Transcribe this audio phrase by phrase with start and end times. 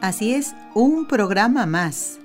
[0.00, 2.20] Así es, un programa más,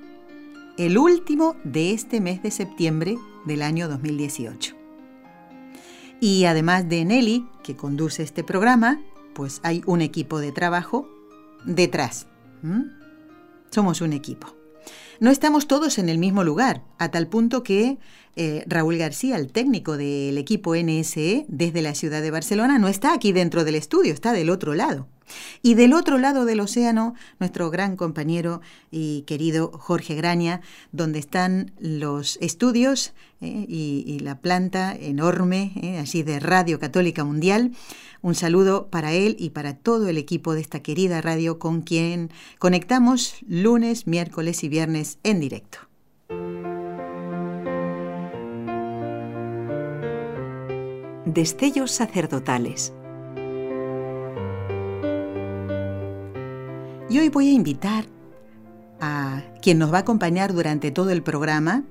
[0.78, 4.76] el último de este mes de septiembre del año 2018.
[6.22, 9.02] Y además de Nelly, que conduce este programa,
[9.34, 11.10] pues hay un equipo de trabajo
[11.66, 12.28] detrás.
[13.72, 14.56] Somos un equipo.
[15.20, 17.98] No estamos todos en el mismo lugar, a tal punto que
[18.36, 23.14] eh, Raúl García, el técnico del equipo NSE desde la ciudad de Barcelona, no está
[23.14, 25.08] aquí dentro del estudio, está del otro lado.
[25.62, 31.72] Y del otro lado del océano, nuestro gran compañero y querido Jorge Graña, donde están
[31.80, 37.72] los estudios eh, y, la planta enorme, eh, así de Radio Católica Mundial.
[38.22, 42.30] Un saludo para él y para todo el equipo de esta querida radio con quien
[42.58, 45.80] conectamos lunes, miércoles y viernes en directo.
[51.26, 52.94] Destellos sacerdotales
[57.10, 58.06] Y hoy voy a invitar
[59.00, 61.84] a quien nos va a acompañar durante todo el programa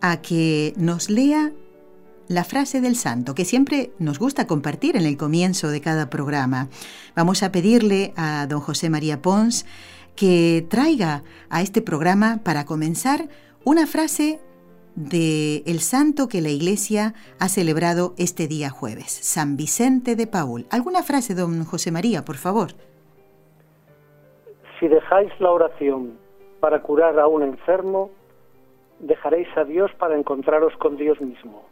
[0.00, 1.52] a que nos lea
[2.28, 6.68] la frase del santo, que siempre nos gusta compartir en el comienzo de cada programa.
[7.16, 9.66] Vamos a pedirle a don José María Pons
[10.14, 13.28] que traiga a este programa para comenzar
[13.64, 14.40] una frase
[14.94, 20.66] de el santo que la Iglesia ha celebrado este día jueves, San Vicente de Paul.
[20.70, 22.76] ¿Alguna frase, don José María, por favor?
[24.84, 26.18] Si dejáis la oración
[26.60, 28.10] para curar a un enfermo,
[28.98, 31.64] dejaréis a Dios para encontraros con Dios mismo.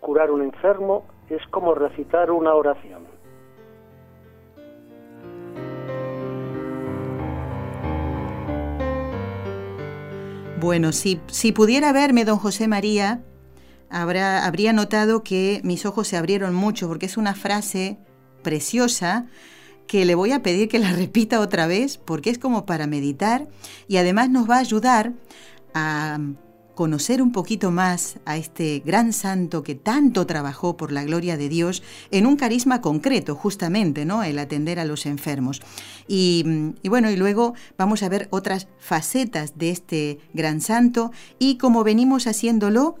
[0.00, 3.02] Curar un enfermo es como recitar una oración.
[10.58, 13.20] Bueno, si, si pudiera verme, don José María,
[13.90, 17.98] habrá, habría notado que mis ojos se abrieron mucho, porque es una frase
[18.42, 19.26] preciosa
[19.92, 23.46] que le voy a pedir que la repita otra vez porque es como para meditar
[23.88, 25.12] y además nos va a ayudar
[25.74, 26.18] a
[26.74, 31.50] conocer un poquito más a este gran santo que tanto trabajó por la gloria de
[31.50, 34.22] Dios en un carisma concreto, justamente, ¿no?
[34.22, 35.60] El atender a los enfermos.
[36.08, 41.58] Y, y, bueno, y luego vamos a ver otras facetas de este gran santo y
[41.58, 42.96] como venimos haciéndolo,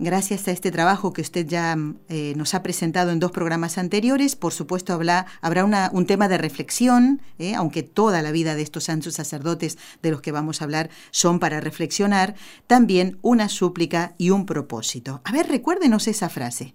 [0.00, 1.76] gracias a este trabajo que usted ya
[2.08, 6.38] eh, nos ha presentado en dos programas anteriores, por supuesto habrá, habrá un tema de
[6.38, 10.64] reflexión, eh, aunque toda la vida de estos santos sacerdotes de los que vamos a
[10.64, 12.34] hablar son para reflexionar,
[12.66, 15.20] también una súplica y un propósito.
[15.24, 16.74] A ver, recuérdenos esa frase.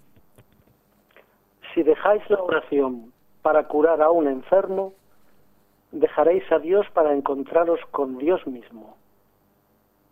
[1.74, 3.12] Si dejáis la oración
[3.42, 4.94] para curar a un enfermo,
[5.92, 8.95] dejaréis a Dios para encontraros con Dios mismo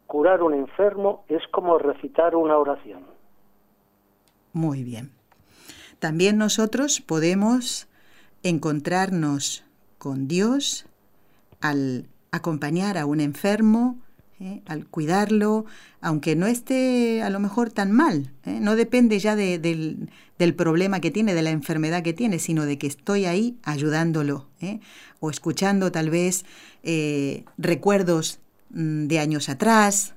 [0.08, 3.04] curar un enfermo es como recitar una oración.
[4.54, 5.12] Muy bien.
[6.00, 7.88] También nosotros podemos
[8.44, 9.64] encontrarnos
[9.98, 10.86] con Dios
[11.62, 13.98] al acompañar a un enfermo,
[14.40, 14.62] ¿eh?
[14.66, 15.66] al cuidarlo,
[16.02, 18.32] aunque no esté a lo mejor tan mal.
[18.46, 18.60] ¿eh?
[18.60, 20.10] No depende ya del,
[20.58, 24.82] problema que tiene, de la enfermedad que tiene, sino de que estoy ahí ayudándolo ¿eh?
[25.22, 26.46] o escuchando tal vez
[27.58, 28.43] recuerdos
[28.74, 30.14] de años atrás,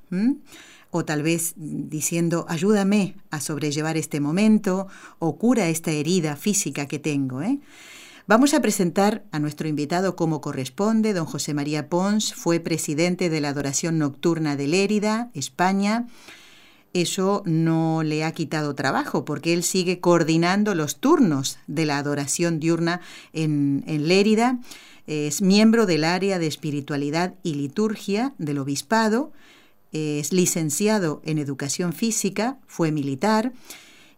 [0.91, 6.99] o tal vez diciendo, ayúdame a sobrellevar este momento, o cura esta herida física que
[6.99, 7.43] tengo.
[7.43, 7.61] ¿eh?
[8.27, 11.13] Vamos a presentar a nuestro invitado como corresponde.
[11.13, 16.07] Don José María Pons fue presidente de la Adoración Nocturna de Lérida, España.
[16.93, 22.59] Eso no le ha quitado trabajo porque él sigue coordinando los turnos de la adoración
[22.59, 23.01] diurna
[23.35, 24.61] en, en Lérida
[25.07, 29.33] es miembro del área de espiritualidad y liturgia del obispado,
[29.93, 33.53] es licenciado en educación física, fue militar.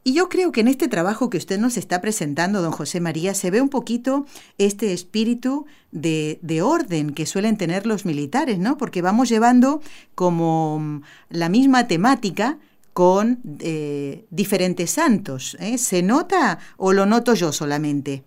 [0.05, 3.35] Y yo creo que en este trabajo que usted nos está presentando, don José María,
[3.35, 4.25] se ve un poquito
[4.57, 8.79] este espíritu de, orden que suelen tener los militares, ¿no?
[8.79, 9.83] Porque vamos llevando
[10.15, 12.59] como mm, la misma temática
[12.95, 15.57] con eh, diferentes santos.
[15.61, 15.79] ¿eh?
[15.79, 18.25] ¿Se nota o lo noto yo solamente?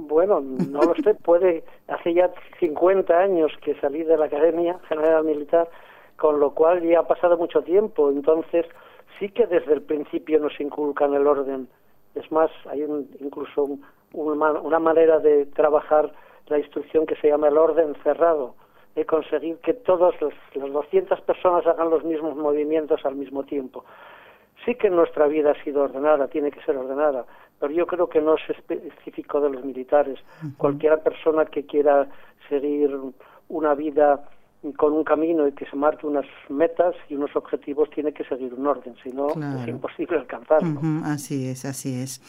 [0.00, 5.24] Bueno, no lo sé, puede, hace ya 50 años que salí de la Academia General
[5.24, 5.68] Militar,
[6.16, 8.66] con lo cual ya ha pasado mucho tiempo, entonces
[9.18, 11.68] sí que desde el principio nos inculcan el orden.
[12.14, 12.82] Es más, hay
[13.20, 13.78] incluso
[14.12, 16.12] una manera de trabajar
[16.46, 18.54] la instrucción que se llama el orden cerrado,
[18.94, 23.84] de conseguir que todas las 200 personas hagan los mismos movimientos al mismo tiempo.
[24.64, 27.24] Sí que nuestra vida ha sido ordenada, tiene que ser ordenada,
[27.58, 30.18] pero yo creo que no es específico de los militares.
[30.56, 32.08] Cualquier persona que quiera
[32.48, 32.96] seguir
[33.48, 34.28] una vida
[34.76, 38.52] con un camino y que se marque unas metas y unos objetivos tiene que seguir
[38.52, 40.80] un orden, si no es imposible alcanzarlo.
[41.04, 42.20] así es, así es.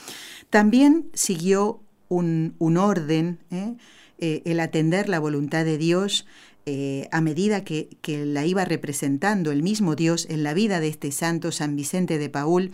[0.49, 3.75] También siguió un, un orden, ¿eh?
[4.23, 6.27] Eh, el atender la voluntad de Dios
[6.65, 10.89] eh, a medida que, que, la iba representando el mismo Dios en la vida de
[10.89, 12.71] este santo San Vicente de Paul,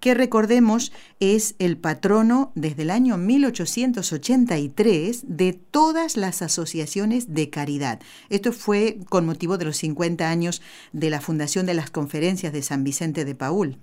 [0.00, 8.00] que recordemos es el patrono desde el año 1883 de todas las asociaciones de caridad.
[8.30, 10.62] Esto fue con motivo de los 50 años
[10.92, 13.76] de la fundación de las conferencias de San Vicente de Paul,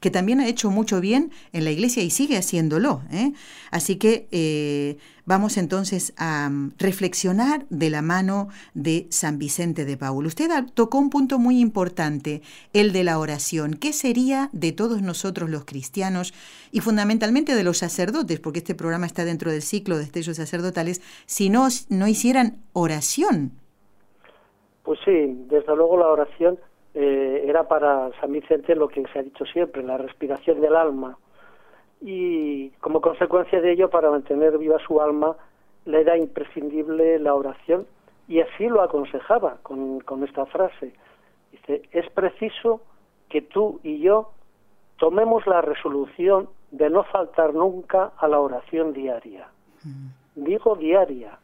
[0.00, 3.02] que también ha hecho mucho bien en la iglesia y sigue haciéndolo.
[3.10, 3.32] ¿eh?
[3.70, 9.96] Así que eh, vamos entonces a mm, reflexionar de la mano de San Vicente de
[9.96, 10.26] Paul.
[10.26, 13.74] Usted tocó un punto muy importante, el de la oración.
[13.74, 16.34] ¿Qué sería de todos nosotros los cristianos
[16.70, 21.00] y fundamentalmente de los sacerdotes, porque este programa está dentro del ciclo de estellos sacerdotales,
[21.24, 23.52] si no, no hicieran oración.
[24.82, 26.58] Pues sí, desde luego la oración
[26.92, 31.16] eh, era para San Vicente lo que se ha dicho siempre, la respiración del alma.
[32.02, 35.36] Y como consecuencia de ello, para mantener viva su alma,
[35.86, 37.86] le era imprescindible la oración
[38.28, 40.92] y así lo aconsejaba con, con esta frase.
[41.52, 42.80] Dice, es preciso
[43.28, 44.32] que tú y yo
[44.98, 49.48] tomemos la resolución de no faltar nunca a la oración diaria.
[49.84, 50.44] Mm.
[50.44, 51.38] Digo diaria,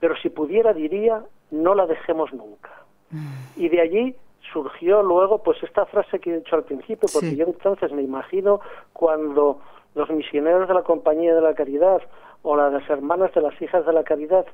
[0.00, 2.70] pero si pudiera diría, no la dejemos nunca.
[3.10, 3.32] Mm.
[3.56, 4.16] Y de allí
[4.52, 8.60] surgió luego pues esta frase que he dicho al principio, porque yo entonces me imagino
[8.92, 9.60] cuando
[9.94, 12.02] los misioneros de la Compañía de la Caridad
[12.42, 14.46] o las hermanas de las hijas de la Caridad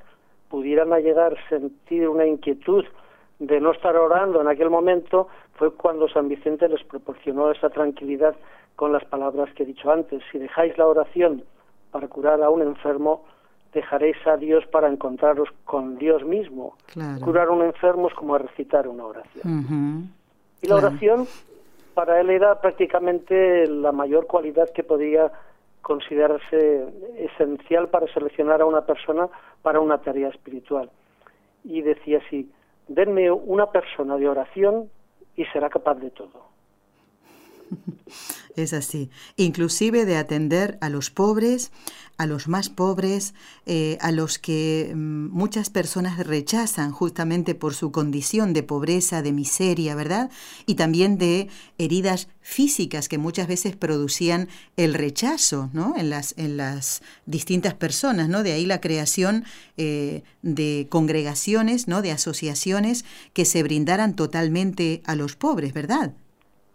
[0.48, 2.84] pudieran llegar a sentir una inquietud
[3.40, 8.36] de no estar orando en aquel momento, fue cuando San Vicente les proporcionó esa tranquilidad
[8.76, 10.22] con las palabras que he dicho antes.
[10.30, 11.42] Si dejáis la oración
[11.90, 13.24] para curar a un enfermo,
[13.72, 16.76] dejaréis a Dios para encontraros con Dios mismo.
[17.24, 20.12] Curar a un enfermo es como recitar una oración.
[20.62, 21.26] Y la oración
[21.94, 25.32] para él era prácticamente la mayor cualidad que podía
[25.80, 29.28] considerarse esencial para seleccionar a una persona
[29.62, 30.90] para una tarea espiritual.
[31.64, 32.50] Y decía así,
[32.90, 34.90] denme una persona de oración
[35.36, 36.50] y será capaz de todo.
[38.60, 41.72] Es así, inclusive de atender a los pobres,
[42.18, 43.32] a los más pobres,
[43.64, 49.32] eh, a los que mm, muchas personas rechazan justamente por su condición de pobreza, de
[49.32, 50.30] miseria, ¿verdad?
[50.66, 51.48] Y también de
[51.78, 55.94] heridas físicas que muchas veces producían el rechazo, ¿no?
[55.96, 58.42] En las, en las distintas personas, ¿no?
[58.42, 59.44] De ahí la creación
[59.78, 62.02] eh, de congregaciones, ¿no?
[62.02, 66.12] De asociaciones que se brindaran totalmente a los pobres, ¿verdad?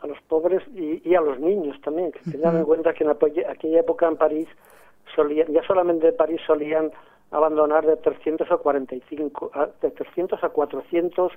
[0.05, 0.61] a los pobres
[1.05, 4.47] y, a los niños también, que tengan en cuenta que en aquella época en París
[5.15, 6.91] solían, ya solamente en París solían
[7.31, 11.31] abandonar de 300 a 45, de 300 a 400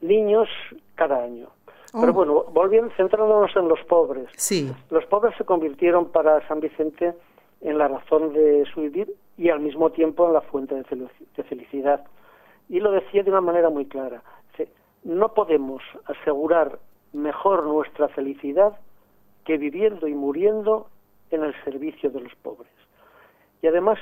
[0.00, 0.48] niños
[0.94, 1.48] cada año.
[1.92, 2.14] Pero oh.
[2.14, 4.28] bueno, volviendo, centrándonos en los pobres.
[4.36, 4.72] Sí.
[4.90, 7.14] Los pobres se convirtieron para San Vicente
[7.60, 12.04] en la razón de su vivir y al mismo tiempo en la fuente de felicidad.
[12.68, 14.22] Y lo decía de una manera muy clara.
[15.02, 16.78] No podemos asegurar
[17.12, 18.78] mejor nuestra felicidad
[19.44, 20.88] que viviendo y muriendo
[21.30, 22.72] en el servicio de los pobres.
[23.62, 23.98] Y además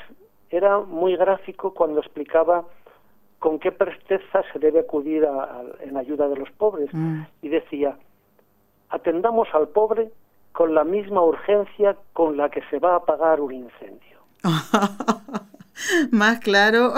[0.50, 2.64] era muy gráfico cuando explicaba
[3.38, 5.26] con qué presteza se debe acudir
[5.80, 6.88] en ayuda de los pobres.
[6.92, 7.22] Mm.
[7.42, 7.96] Y decía,
[8.88, 10.10] atendamos al pobre
[10.52, 14.18] con la misma urgencia con la que se va a apagar un incendio.
[16.10, 16.94] Más claro.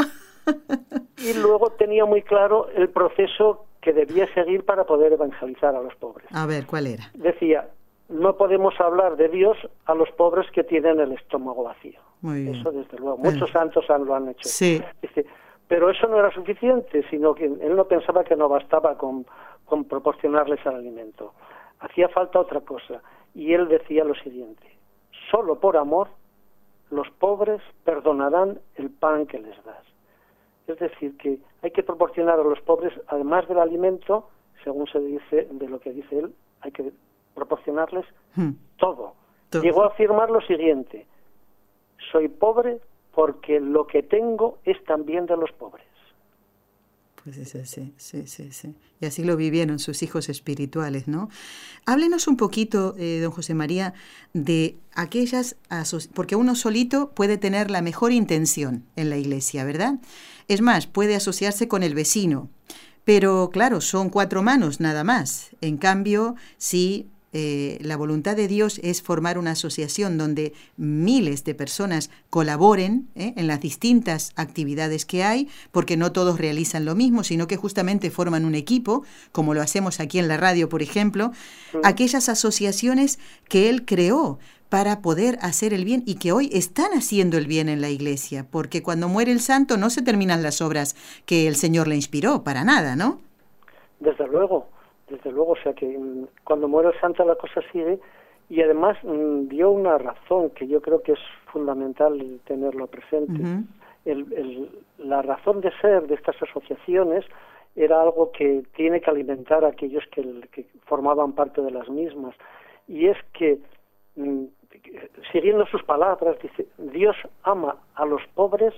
[1.18, 5.94] y luego tenía muy claro el proceso que debía seguir para poder evangelizar a los
[5.96, 6.26] pobres.
[6.32, 7.10] A ver, ¿cuál era?
[7.14, 7.68] Decía,
[8.08, 9.56] no podemos hablar de Dios
[9.86, 12.00] a los pobres que tienen el estómago vacío.
[12.20, 12.56] Muy bien.
[12.56, 13.16] Eso desde luego.
[13.16, 14.48] Muchos santos lo han hecho.
[14.48, 14.82] Sí.
[15.68, 19.24] pero eso no era suficiente, sino que él no pensaba que no bastaba con,
[19.64, 21.32] con proporcionarles el alimento.
[21.78, 23.00] Hacía falta otra cosa.
[23.34, 24.66] Y él decía lo siguiente,
[25.30, 26.08] solo por amor
[26.90, 29.84] los pobres perdonarán el pan que les das.
[30.66, 34.28] Es decir, que hay que proporcionar a los pobres, además del alimento,
[34.62, 36.92] según se dice, de lo que dice él, hay que
[37.34, 38.04] proporcionarles
[38.36, 38.50] hmm.
[38.78, 39.14] todo.
[39.62, 41.06] Llegó a afirmar lo siguiente,
[42.12, 42.78] soy pobre
[43.12, 45.84] porque lo que tengo es también de los pobres.
[47.22, 48.74] Pues es así, sí, sí, sí.
[48.98, 51.28] Y así lo vivieron sus hijos espirituales, ¿no?
[51.84, 53.92] Háblenos un poquito, eh, don José María,
[54.32, 55.56] de aquellas,
[56.14, 60.00] porque uno solito puede tener la mejor intención en la iglesia, ¿verdad?
[60.48, 62.48] Es más, puede asociarse con el vecino,
[63.04, 65.50] pero claro, son cuatro manos nada más.
[65.60, 71.54] En cambio, si eh, la voluntad de Dios es formar una asociación donde miles de
[71.54, 73.34] personas colaboren ¿eh?
[73.36, 78.10] en las distintas actividades que hay, porque no todos realizan lo mismo, sino que justamente
[78.10, 81.30] forman un equipo, como lo hacemos aquí en la radio, por ejemplo,
[81.84, 87.36] aquellas asociaciones que Él creó para poder hacer el bien y que hoy están haciendo
[87.38, 90.96] el bien en la iglesia, porque cuando muere el santo no se terminan las obras
[91.26, 93.20] que el Señor le inspiró, para nada, ¿no?
[93.98, 94.68] Desde luego
[95.10, 97.98] desde luego, o sea que mm, cuando muere el santo la cosa sigue.
[98.48, 101.20] Y además mm, dio una razón que yo creo que es
[101.52, 103.42] fundamental tenerlo presente.
[104.98, 107.24] la razón de ser de estas asociaciones
[107.76, 112.34] era algo que tiene que alimentar a aquellos que, que formaban parte de las mismas.
[112.88, 113.58] Y es que
[114.16, 114.44] mm,
[115.32, 118.74] siguiendo sus palabras dice Dios ama a los pobres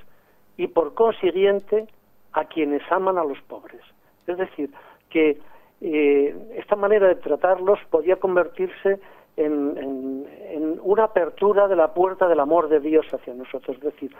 [0.56, 1.86] y por consiguiente
[2.32, 3.82] a quienes aman a los pobres
[4.26, 4.70] es decir
[5.10, 5.38] que
[5.84, 9.00] eh, esta manera de tratarlos podía convertirse
[9.36, 13.76] en, una apertura de la puerta del amor de Dios hacia nosotros.
[13.78, 14.14] Es decir,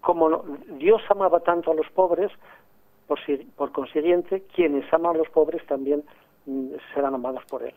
[0.00, 0.44] como
[0.78, 2.30] Dios amaba tanto a los pobres,
[3.08, 3.18] por,
[3.56, 6.04] por consiguiente, quienes aman a los pobres también
[6.46, 7.74] mm, serán amados por Él.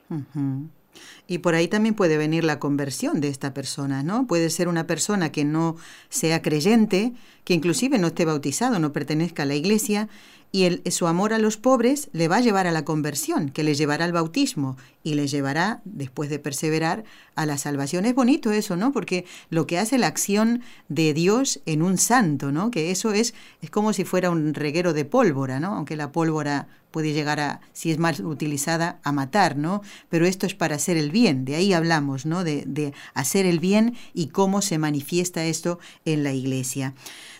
[1.28, 4.28] Y por ahí también puede venir la conversión de esta persona, ¿no?
[4.28, 5.76] Puede ser una persona que no
[6.10, 7.14] sea creyente,
[7.44, 10.10] que inclusive no esté bautizado, no pertenezca a la iglesia,
[10.52, 13.64] y el, su amor a los pobres le va a llevar a la conversión, que
[13.64, 17.04] le llevará al bautismo y le llevará, después de perseverar,
[17.36, 18.06] a la salvación.
[18.06, 18.92] Es bonito eso, ¿no?
[18.92, 22.72] Porque lo que hace la acción de Dios en un santo, ¿no?
[22.72, 25.76] Que eso es, es como si fuera un reguero de pólvora, ¿no?
[25.76, 29.82] Aunque la pólvora puede llegar a, si es mal utilizada, a matar, ¿no?
[30.10, 32.44] Pero esto es para hacer el bien, de ahí hablamos, ¿no?
[32.44, 36.94] De, de hacer el bien y cómo se manifiesta esto en la iglesia.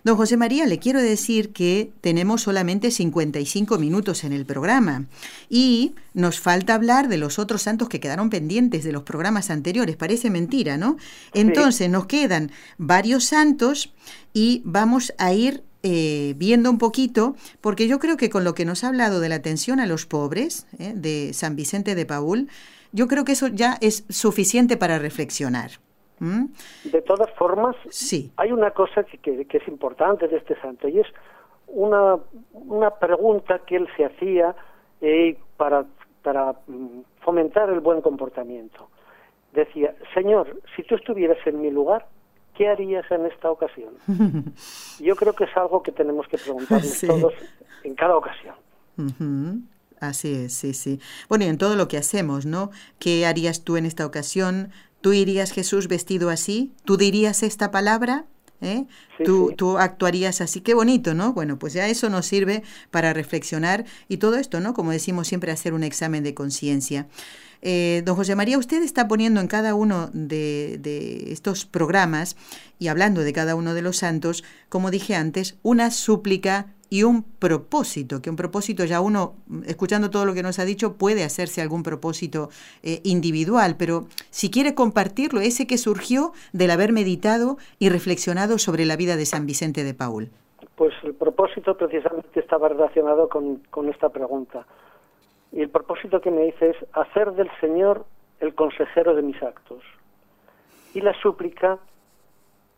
[0.04, 5.06] Don José María, le quiero decir que tenemos solamente 55 minutos en el programa
[5.50, 9.98] y nos falta hablar de los otros santos que quedaron pendientes de los programas anteriores.
[9.98, 10.98] Parece mentira, ¿no?
[11.34, 13.94] Entonces nos quedan varios santos
[14.34, 18.66] y vamos a ir eh, viendo un poquito, porque yo creo que con lo que
[18.66, 20.94] nos ha hablado de la atención a los pobres, ¿eh?
[20.94, 22.50] de San Vicente de Paul,
[22.92, 25.72] yo creo que eso ya es suficiente para reflexionar.
[26.20, 26.48] ¿Mm?
[26.92, 28.32] De todas formas, sí.
[28.36, 31.08] hay una cosa que, es importante de este santo y es
[31.68, 32.18] una,
[32.52, 34.54] una pregunta que él se hacía
[35.00, 35.86] eh, para,
[36.24, 38.90] para mm, fomentar el buen comportamiento.
[39.54, 42.06] Decía, Señor, si tú estuvieras en mi lugar,
[42.60, 43.94] ¿qué harías en esta ocasión?
[45.00, 47.34] Yo creo que es algo que tenemos que preguntarnos todos
[47.86, 48.56] en cada ocasión.
[50.02, 51.00] Así es, sí, sí.
[51.30, 52.70] Bueno, y en todo lo que hacemos, ¿no?
[53.00, 54.72] ¿Qué harías tú en esta ocasión?
[55.00, 56.74] ¿Tú irías Jesús vestido así?
[56.84, 58.26] ¿Tú dirías esta palabra?
[58.62, 58.86] ¿Eh?
[59.24, 61.34] tú, tú actuarías así, qué bonito, ¿no?
[61.34, 64.74] Bueno, pues ya eso nos sirve para reflexionar y todo esto, ¿no?
[64.74, 67.08] Como decimos siempre, hacer un examen de conciencia.
[67.62, 72.36] Eh, don José María, usted está poniendo en cada uno de, de, estos programas
[72.80, 77.24] y hablando de cada uno de los santos, como dije antes, una súplica y un
[77.24, 81.62] propósito, que un propósito ya uno, escuchando todo lo que nos ha dicho, puede hacerse
[81.62, 82.50] algún propósito
[82.84, 88.86] eh, individual, pero si quiere compartirlo, ese que surgió del haber meditado y reflexionado sobre
[88.86, 90.30] la vida de San Vicente de Paul.
[90.76, 94.66] Pues el propósito precisamente estaba relacionado con, con esta pregunta.
[95.52, 98.06] Y el propósito que me dice es hacer del Señor
[98.40, 99.84] el consejero de mis actos.
[100.94, 101.78] Y la súplica,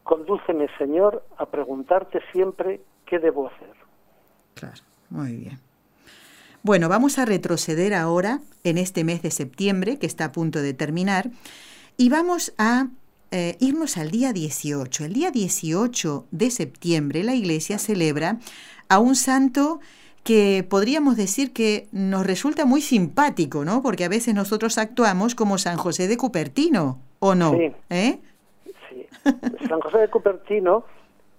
[0.03, 3.90] condúceme Señor a preguntarte siempre qué debo hacer.
[4.53, 5.59] Claro, muy bien.
[6.63, 10.73] Bueno, vamos a retroceder ahora en este mes de septiembre, que está a punto de
[10.73, 11.31] terminar,
[11.97, 12.87] y vamos a
[13.31, 15.05] eh, irnos al día 18.
[15.05, 18.37] El día 18 de septiembre la iglesia celebra
[18.89, 19.79] a un santo
[20.23, 23.81] que podríamos decir que nos resulta muy simpático, ¿no?
[23.81, 27.53] Porque a veces nosotros actuamos como San José de Cupertino, ¿o no?
[27.53, 27.71] Sí.
[27.89, 28.19] ¿Eh?
[28.89, 29.05] sí.
[29.67, 30.85] San José de Cupertino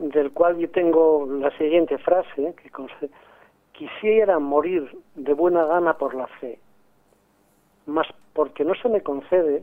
[0.02, 2.70] del cual yo tengo la siguiente frase, que
[3.72, 6.58] quisiera morir de buena gana por la fe,
[7.86, 9.62] mas porque no se me concede,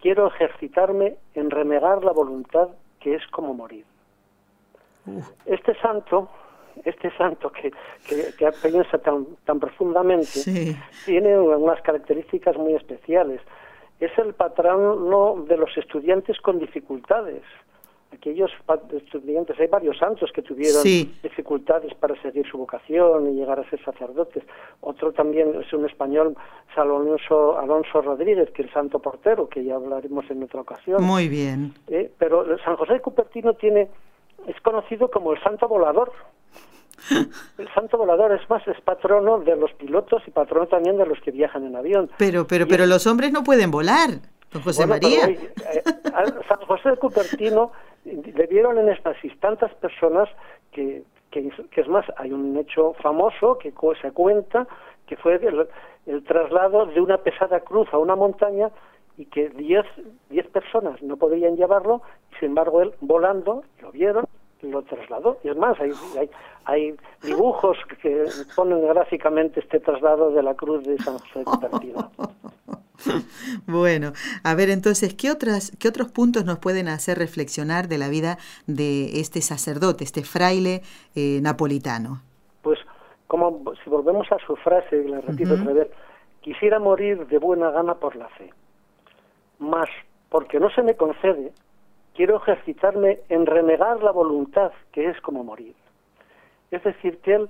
[0.00, 2.68] quiero ejercitarme en renegar la voluntad
[3.00, 3.84] que es como morir.
[5.46, 6.28] Este santo,
[6.84, 7.72] este santo que,
[8.06, 13.40] que, que piensa tan, tan profundamente, tiene unas características muy especiales.
[13.98, 17.42] Es el patrono de los estudiantes con dificultades
[18.12, 18.50] aquellos
[18.92, 23.82] estudiantes, hay varios santos que tuvieron dificultades para seguir su vocación y llegar a ser
[23.84, 24.44] sacerdotes.
[24.80, 26.36] Otro también es un español,
[26.76, 31.02] Alonso, Alonso Rodríguez, que es el santo portero, que ya hablaremos en otra ocasión.
[31.02, 31.74] Muy bien.
[31.88, 33.88] Eh, pero San José de Cupertino tiene,
[34.46, 36.12] es conocido como el santo volador.
[37.56, 41.18] El santo volador es más, es patrono de los pilotos y patrono también de los
[41.20, 42.10] que viajan en avión.
[42.18, 44.20] Pero, pero, pero los hombres no pueden volar.
[44.52, 45.28] Don José María.
[45.28, 45.82] Eh,
[46.48, 47.72] San José de Cupertino
[48.04, 50.28] le vieron en éxtasis tantas personas
[50.72, 54.66] que, que, es más, hay un hecho famoso que se cuenta
[55.06, 55.40] que fue
[56.06, 58.70] el, traslado de una pesada cruz a una montaña
[59.16, 59.84] y que diez,
[60.28, 62.00] diez personas no podían llevarlo,
[62.32, 64.24] y sin embargo él volando, lo vieron,
[64.62, 65.38] lo trasladó.
[65.44, 66.30] Y es más, hay, hay,
[66.64, 68.24] hay dibujos que
[68.56, 72.10] ponen gráficamente este traslado de la cruz de San José de Cupertino.
[73.66, 74.12] Bueno,
[74.44, 78.38] a ver entonces, ¿qué, otras, ¿qué otros puntos nos pueden hacer reflexionar de la vida
[78.66, 80.82] de este sacerdote, este fraile
[81.14, 82.22] eh, napolitano?
[82.62, 82.78] Pues,
[83.26, 85.88] como si volvemos a su frase, la repito otra vez,
[86.40, 88.52] quisiera morir de buena gana por la fe,
[89.58, 89.88] mas
[90.28, 91.52] porque no se me concede,
[92.14, 95.74] quiero ejercitarme en renegar la voluntad, que es como morir.
[96.70, 97.48] Es decir, que él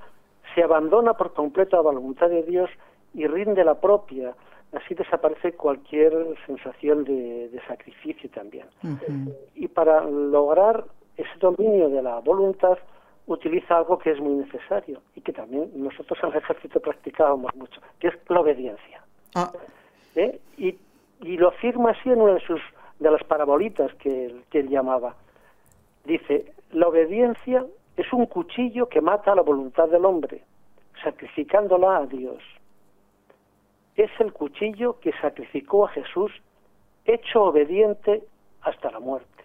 [0.55, 2.71] se abandona por completo a la voluntad de Dios
[3.15, 4.35] y rinde la propia,
[4.73, 6.13] así desaparece cualquier
[6.47, 8.67] sensación de, sacrificio también.
[9.55, 10.85] Y para lograr
[11.17, 12.79] ese dominio de la voluntad,
[13.27, 17.81] utiliza algo que es muy necesario y que también nosotros en el ejército practicábamos mucho,
[17.99, 19.03] que es la obediencia.
[19.35, 19.53] Ah.
[20.17, 20.41] ¿Eh?
[20.57, 20.79] Y,
[21.37, 22.61] lo afirma así en una de sus
[22.99, 25.15] de las parabolitas que, que él llamaba.
[26.05, 27.65] Dice, la obediencia
[27.97, 30.43] es un cuchillo que mata la voluntad del hombre,
[31.03, 32.43] sacrificándola a Dios
[33.97, 36.33] es el cuchillo que sacrificó a Jesús,
[37.05, 38.23] hecho obediente
[38.63, 39.45] hasta la muerte.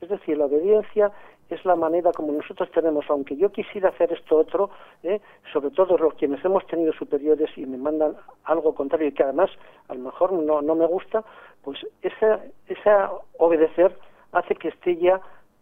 [0.00, 1.12] Es decir, la obediencia
[1.50, 4.70] es la manera como nosotros tenemos, aunque yo quisiera hacer esto otro,
[5.02, 5.20] ¿eh?
[5.52, 9.50] sobre todo los quienes hemos tenido superiores y me mandan algo contrario y que además
[9.88, 11.24] a lo mejor no, no me gusta,
[11.62, 13.96] pues esa, esa obedecer
[14.32, 15.20] hace que esté ya,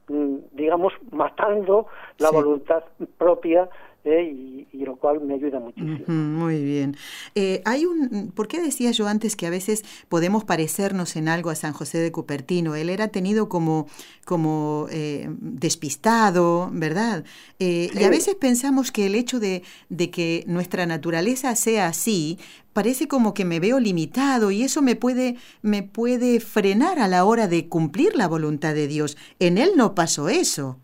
[0.09, 1.87] mm, digamos, matando
[2.19, 2.85] la voluntad
[3.19, 3.69] propia
[4.05, 4.67] ¿eh?
[4.73, 6.01] y, lo cual me ayuda muchísimo.
[6.09, 6.97] muy bien.
[7.37, 11.51] Eh, hay un, ¿Por qué decía yo antes que a veces podemos parecernos en algo
[11.51, 12.75] a San José de Cupertino?
[12.75, 13.87] Él era tenido como,
[14.25, 17.25] como eh, despistado, ¿verdad?
[17.59, 22.39] Y a veces pensamos que el hecho de, de que nuestra naturaleza sea así
[22.73, 27.25] parece como que me veo limitado y eso me puede, me puede frenar a la
[27.25, 29.17] hora de cumplir la voluntad de Dios.
[29.39, 30.79] En él no pasó eso.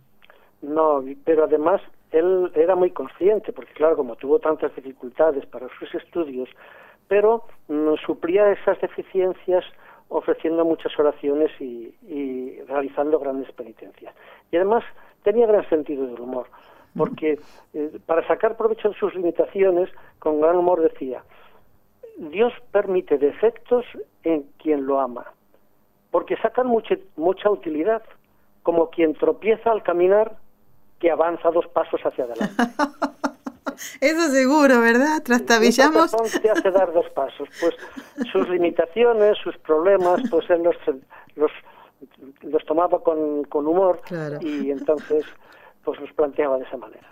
[0.62, 1.81] No, pero además
[2.18, 6.48] él era muy consciente, porque claro, como tuvo tantas dificultades para sus estudios,
[7.09, 9.64] pero mm, suplía esas deficiencias
[10.09, 11.94] ofreciendo muchas oraciones y,
[12.66, 14.14] realizando grandes penitencias.
[14.50, 14.85] Y además
[15.22, 16.46] tenía gran sentido del humor,
[16.96, 17.38] porque
[17.74, 21.22] eh, para sacar provecho de sus limitaciones, con gran humor decía,
[22.16, 23.85] Dios permite defectos
[24.24, 25.26] en quien lo ama,
[26.11, 28.02] porque sacan mucha, mucha utilidad,
[28.62, 30.37] como quien tropieza al caminar
[30.98, 32.54] que avanza dos pasos hacia adelante.
[34.00, 35.22] Eso seguro, ¿verdad?
[35.22, 36.11] Trastabillamos.
[36.42, 37.48] te hace dar dos pasos?
[37.61, 37.74] Pues
[38.32, 40.76] sus limitaciones, sus problemas, pues él los,
[41.37, 41.50] los,
[42.42, 44.00] los tomaba con, con humor
[44.40, 45.24] y entonces
[45.88, 47.09] pues los planteaba de esa manera.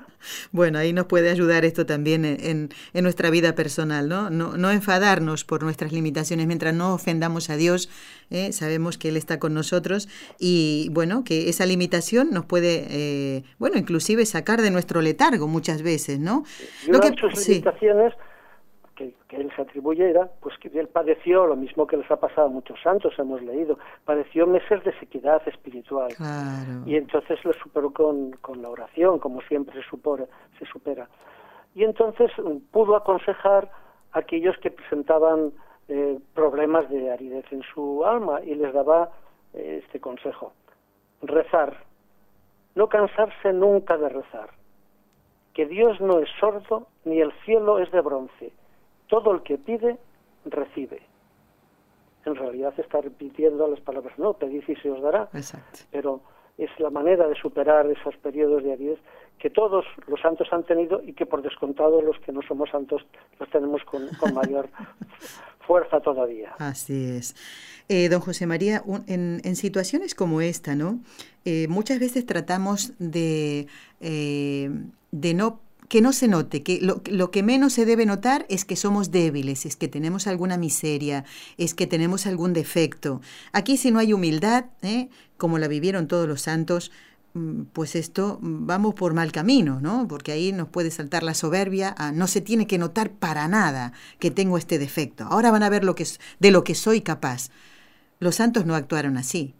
[0.52, 4.28] Bueno, ahí nos puede ayudar esto también en, en, nuestra vida personal, ¿no?
[4.28, 4.58] ¿no?
[4.58, 4.70] ¿no?
[4.70, 7.88] enfadarnos por nuestras limitaciones mientras no ofendamos a Dios,
[8.30, 8.52] ¿eh?
[8.52, 10.08] sabemos que Él está con nosotros
[10.38, 15.82] y bueno, que esa limitación nos puede, eh, bueno, inclusive sacar de nuestro letargo muchas
[15.82, 16.44] veces, ¿no?
[16.86, 18.12] Lo que, sus limitaciones
[18.96, 22.48] que, él se atribuye era pues que él padeció lo mismo que les ha pasado
[22.48, 26.12] a muchos santos, hemos leído, padeció meses de sequedad espiritual.
[26.86, 30.26] Y entonces lo superó con, con la oración, como siempre se, supera,
[30.58, 31.08] se supera.
[31.74, 33.70] Y entonces mm, pudo aconsejar
[34.12, 35.52] a aquellos que presentaban
[35.88, 39.10] eh, problemas de aridez en su alma y les daba
[39.52, 40.52] eh, este consejo.
[41.22, 41.84] Rezar.
[42.74, 44.50] No cansarse nunca de rezar.
[45.54, 48.52] Que Dios no es sordo ni el cielo es de bronce
[49.08, 49.98] todo el que pide,
[50.44, 51.02] recibe.
[52.24, 55.28] En realidad está repitiendo las palabras, no, pedid y se os dará.
[55.90, 56.20] Pero
[56.58, 58.98] es la manera de superar esos periodos de aridez
[59.38, 63.02] que todos los santos han tenido y que por descontado los que no somos santos
[63.38, 64.68] los tenemos con, mayor
[65.66, 66.54] fuerza todavía.
[66.58, 67.36] Así es.
[67.88, 71.00] Eh, don José María, en, situaciones como esta, ¿no?
[71.44, 73.66] Eh, muchas veces tratamos de,
[74.00, 74.70] eh,
[75.12, 78.64] de no que no se note, que lo, lo, que menos se debe notar es
[78.64, 81.24] que somos débiles, es que tenemos alguna miseria,
[81.58, 83.20] es que tenemos algún defecto.
[83.52, 85.08] Aquí si no hay humildad, ¿eh?
[85.36, 86.92] como la vivieron todos los santos,
[87.34, 90.06] mm, pues esto mm, vamos por mal camino, ¿no?
[90.08, 94.30] Porque ahí nos puede saltar la soberbia, no se tiene que notar para nada que
[94.30, 95.24] tengo este defecto.
[95.24, 96.04] Ahora van a ver lo que
[96.40, 97.50] de lo que soy capaz.
[98.18, 99.54] Los santos no actuaron así.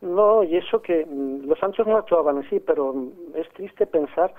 [0.00, 4.34] No, y eso que mm, los santos no actuaban así, pero es triste pensar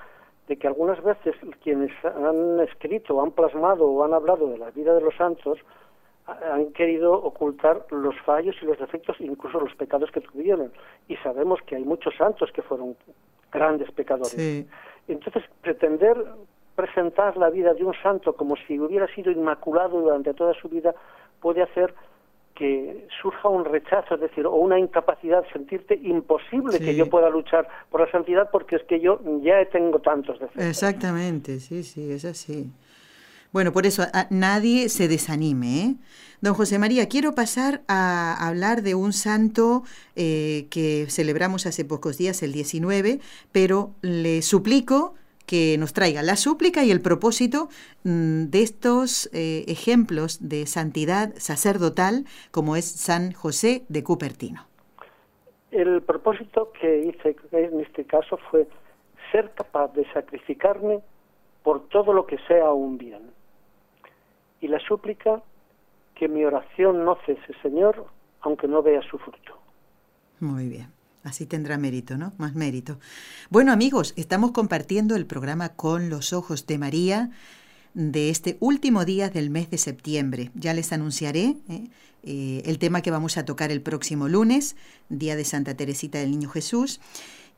[0.48, 4.94] de que algunas veces quienes han escrito, han plasmado o han hablado de la vida
[4.94, 5.58] de los santos
[6.26, 10.72] han querido ocultar los fallos y los defectos, incluso los pecados que tuvieron.
[11.06, 12.96] Y sabemos que hay muchos santos que fueron
[13.52, 14.66] grandes pecadores.
[15.06, 16.16] Entonces, pretender
[16.74, 20.94] presentar la vida de un santo como si hubiera sido inmaculado durante toda su vida
[21.40, 21.94] puede hacer
[22.54, 27.68] que surja un rechazo, es decir, o una incapacidad, sentirte imposible que yo pueda luchar
[27.90, 30.64] por la santidad porque es que yo ya tengo tantos defectos.
[30.64, 32.70] Exactamente, sí, sí, es así.
[33.52, 35.80] Bueno, por eso a, nadie se desanime.
[35.80, 35.94] ¿eh?
[36.40, 39.84] Don José María, quiero pasar a hablar de un santo
[40.16, 43.20] eh, que celebramos hace pocos días, el 19,
[43.52, 45.14] pero le suplico
[45.54, 47.68] que nos traiga la súplica y el propósito
[48.02, 54.66] mm, de estos eh, ejemplos de santidad sacerdotal como es San José de Cupertino.
[55.70, 58.66] El propósito que hice en este caso fue
[59.30, 60.98] ser capaz de sacrificarme
[61.62, 63.30] por todo lo que sea un bien.
[64.60, 65.40] Y la súplica
[66.16, 68.06] que mi oración no cese, Señor,
[68.40, 69.56] aunque no vea su fruto.
[70.40, 70.88] Muy bien.
[71.24, 72.34] Así tendrá mérito, ¿no?
[72.36, 73.00] Más mérito.
[73.48, 77.30] Bueno amigos, estamos compartiendo el programa Con los Ojos de María
[77.94, 80.50] de este último día del mes de septiembre.
[80.54, 81.88] Ya les anunciaré ¿eh?
[82.24, 84.76] Eh, el tema que vamos a tocar el próximo lunes,
[85.08, 87.00] Día de Santa Teresita del Niño Jesús.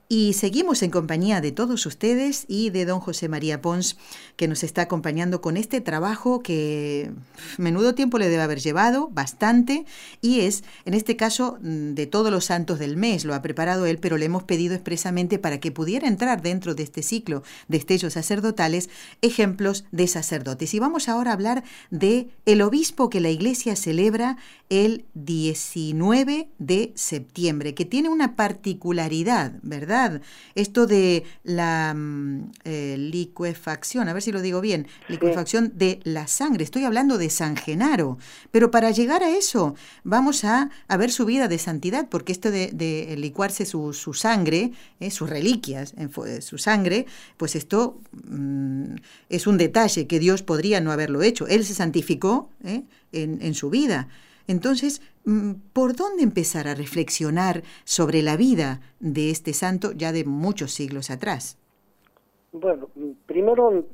[0.08, 3.96] Y seguimos en compañía de todos ustedes y de don José María Pons,
[4.36, 7.10] que nos está acompañando con este trabajo que
[7.58, 9.84] menudo tiempo le debe haber llevado, bastante,
[10.20, 13.84] y es, en este caso, mm, de todos los santos del mes, lo ha preparado
[13.86, 17.78] él, pero le hemos pedido expresamente para que pudiera entrar dentro de este ciclo de
[17.78, 18.88] estellos sacerdotales
[19.22, 20.72] ejemplos de sacerdotes.
[20.72, 24.36] Y vamos ahora a hablar de el obispo que la iglesia celebra
[24.68, 29.95] el 19 de septiembre, que tiene una particularidad, ¿verdad?
[30.54, 36.26] Esto de la mm, eh, liquefacción, a ver si lo digo bien, liquefacción de la
[36.26, 36.64] sangre.
[36.64, 38.18] Estoy hablando de San Genaro.
[38.50, 43.14] Pero para llegar a eso, vamos a, ver su vida de santidad, porque esto de,
[43.16, 45.94] licuarse su, sangre, eh, sus reliquias,
[46.40, 47.06] su sangre,
[47.36, 48.96] pues esto mm,
[49.28, 51.46] es un detalle que Dios podría no haberlo hecho.
[51.46, 52.82] Él se santificó eh,
[53.12, 54.08] en, en su vida.
[54.48, 60.24] Entonces, mm, ¿por dónde empezar a reflexionar sobre la vida de este santo ya de
[60.24, 61.58] muchos siglos atrás?
[62.52, 62.88] Bueno,
[63.26, 63.84] primero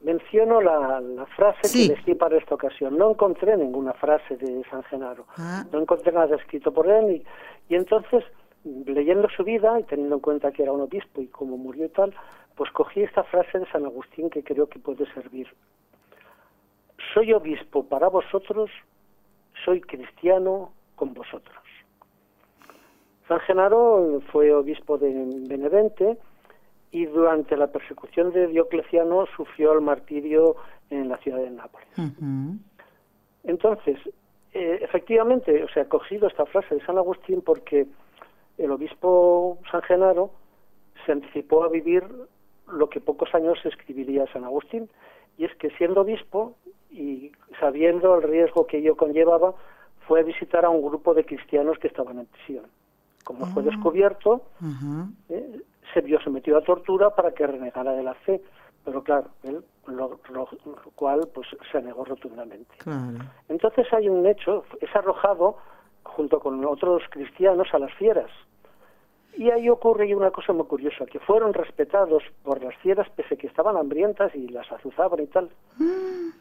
[0.00, 2.96] menciono la, frase que elegí para esta ocasión.
[2.96, 5.26] No encontré ninguna frase de San Genaro.
[5.36, 5.64] Ah.
[5.72, 7.22] No encontré nada escrito por él.
[7.68, 8.24] Y, y entonces,
[8.64, 11.90] leyendo su vida y teniendo en cuenta que era un obispo y cómo murió y
[11.90, 12.14] tal,
[12.56, 15.48] pues cogí esta frase de San Agustín que creo que puede servir.
[17.14, 18.70] Soy obispo para vosotros
[19.64, 21.56] soy cristiano con vosotros.
[23.28, 25.12] San Genaro fue obispo de
[25.48, 26.18] Benevente
[26.90, 30.56] y durante la persecución de Diocleciano sufrió el martirio
[30.90, 31.88] en la ciudad de Nápoles.
[33.44, 33.98] Entonces,
[34.52, 37.86] eh, efectivamente, o sea, he cogido esta frase de San Agustín porque
[38.58, 40.32] el obispo San Genaro
[41.06, 42.04] se anticipó a vivir
[42.72, 44.88] lo que pocos años escribiría San Agustín,
[45.38, 46.56] y es que siendo obispo
[46.90, 49.54] y sabiendo el riesgo que ello conllevaba,
[50.06, 52.64] fue a visitar a un grupo de cristianos que estaban en prisión.
[53.24, 53.66] Como fue ah.
[53.66, 54.42] descubierto,
[55.28, 58.42] eh, se vio sometido a tortura para que renegara de la fe,
[58.84, 60.18] pero claro, él lo,
[60.94, 62.74] cual pues se negó rotundamente.
[63.48, 65.56] Entonces hay un hecho, es arrojado
[66.02, 68.30] junto con otros cristianos a las fieras.
[69.36, 73.46] Y ahí ocurre una cosa muy curiosa, que fueron respetados por las fieras pese que
[73.46, 75.50] estaban hambrientas y las azuzaban y tal.
[75.78, 76.39] Mm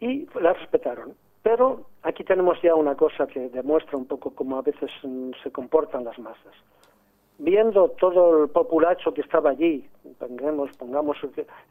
[0.00, 1.14] y la respetaron.
[1.42, 5.50] Pero aquí tenemos ya una cosa que demuestra un poco cómo a veces mm, se
[5.50, 6.54] comportan las masas.
[7.38, 11.16] Viendo todo el populacho que estaba allí, pongamos, pongamos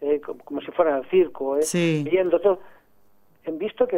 [0.01, 2.59] eh, como, si fuera el circo, eh, viendo todo,
[3.45, 3.97] en visto que,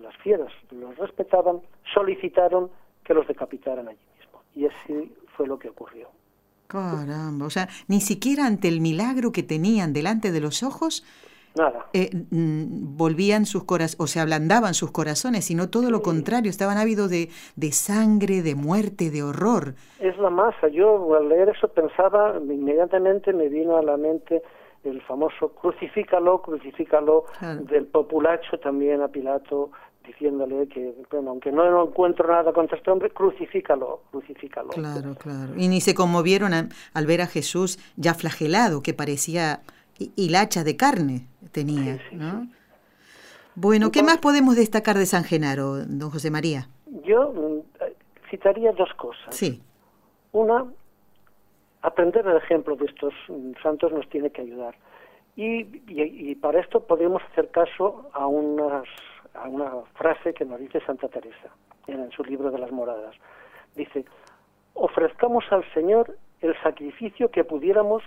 [0.00, 1.60] las fieras los respetaban,
[1.92, 2.70] solicitaron
[3.04, 4.40] que los decapitaran allí mismo.
[4.54, 6.08] Y así fue lo que ocurrió.
[6.66, 11.04] Caramba, o sea, ni siquiera ante el milagro que tenían delante de los ojos,
[11.56, 11.86] Nada.
[11.94, 16.76] Eh, mm, volvían sus corazones, o se ablandaban sus corazones, sino todo lo contrario, estaban
[16.76, 19.74] ávidos de, de, sangre, de muerte, de horror.
[19.98, 20.68] Es la masa.
[20.68, 24.42] Yo al leer eso pensaba, inmediatamente me vino a la mente
[24.84, 27.24] el famoso crucifícalo, crucifícalo
[27.62, 29.70] del populacho también a Pilato
[30.06, 34.68] diciéndole que, bueno, aunque no encuentro nada contra este hombre, crucifícalo, crucifícalo.
[34.68, 35.54] Claro, claro.
[35.56, 39.62] Y ni se conmovieron al ver a Jesús ya flagelado, que parecía
[39.98, 42.46] hilacha de carne tenía, ¿no?
[43.54, 46.68] Bueno, ¿qué más podemos destacar de San Genaro, don José María?
[47.04, 47.80] Yo mm,
[48.30, 49.34] citaría dos cosas.
[49.34, 49.62] Sí.
[50.32, 50.66] Una,
[51.80, 54.74] aprender el ejemplo de estos mm, santos nos tiene que ayudar.
[55.36, 58.84] Y, y, para esto podemos hacer caso a, unas,
[59.34, 61.50] a una frase que nos dice Santa Teresa
[61.86, 63.14] en su libro de las moradas.
[63.74, 64.06] Dice,
[64.72, 68.02] ofrezcamos al Señor el sacrificio que pudiéramos,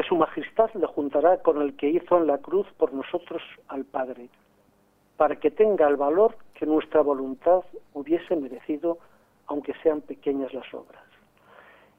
[0.00, 3.84] que su majestad le juntará con el que hizo en la cruz por nosotros al
[3.84, 4.30] Padre
[5.18, 7.60] para que tenga el valor que nuestra voluntad
[7.92, 8.96] hubiese merecido,
[9.46, 11.04] aunque sean pequeñas las obras.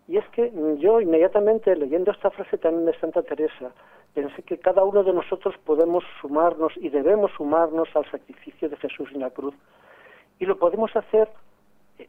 [0.08, 3.72] Y es que yo inmediatamente leyendo esta frase también de Santa Teresa,
[4.16, 9.10] pensé que cada uno de nosotros podemos sumarnos y debemos sumarnos al sacrificio de Jesús
[9.14, 9.54] en la cruz.
[10.40, 11.30] Y lo podemos hacer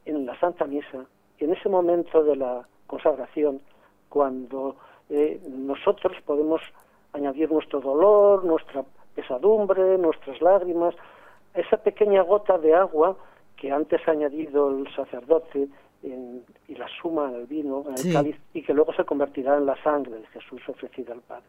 [0.07, 1.05] en la Santa Misa,
[1.38, 3.61] en ese momento de la consagración,
[4.09, 4.76] cuando
[5.12, 6.62] eh, nosotros podemos
[7.12, 8.83] añadir nuestro dolor, nuestra
[9.14, 10.94] pesadumbre, nuestras lágrimas,
[11.53, 13.18] esa pequeña gota de agua
[13.57, 15.68] que antes ha añadido el sacerdote
[16.03, 19.66] y la suma en el vino, en el cáliz, y que luego se convertirá en
[19.66, 21.44] la sangre de Jesús ofrecida al Padre.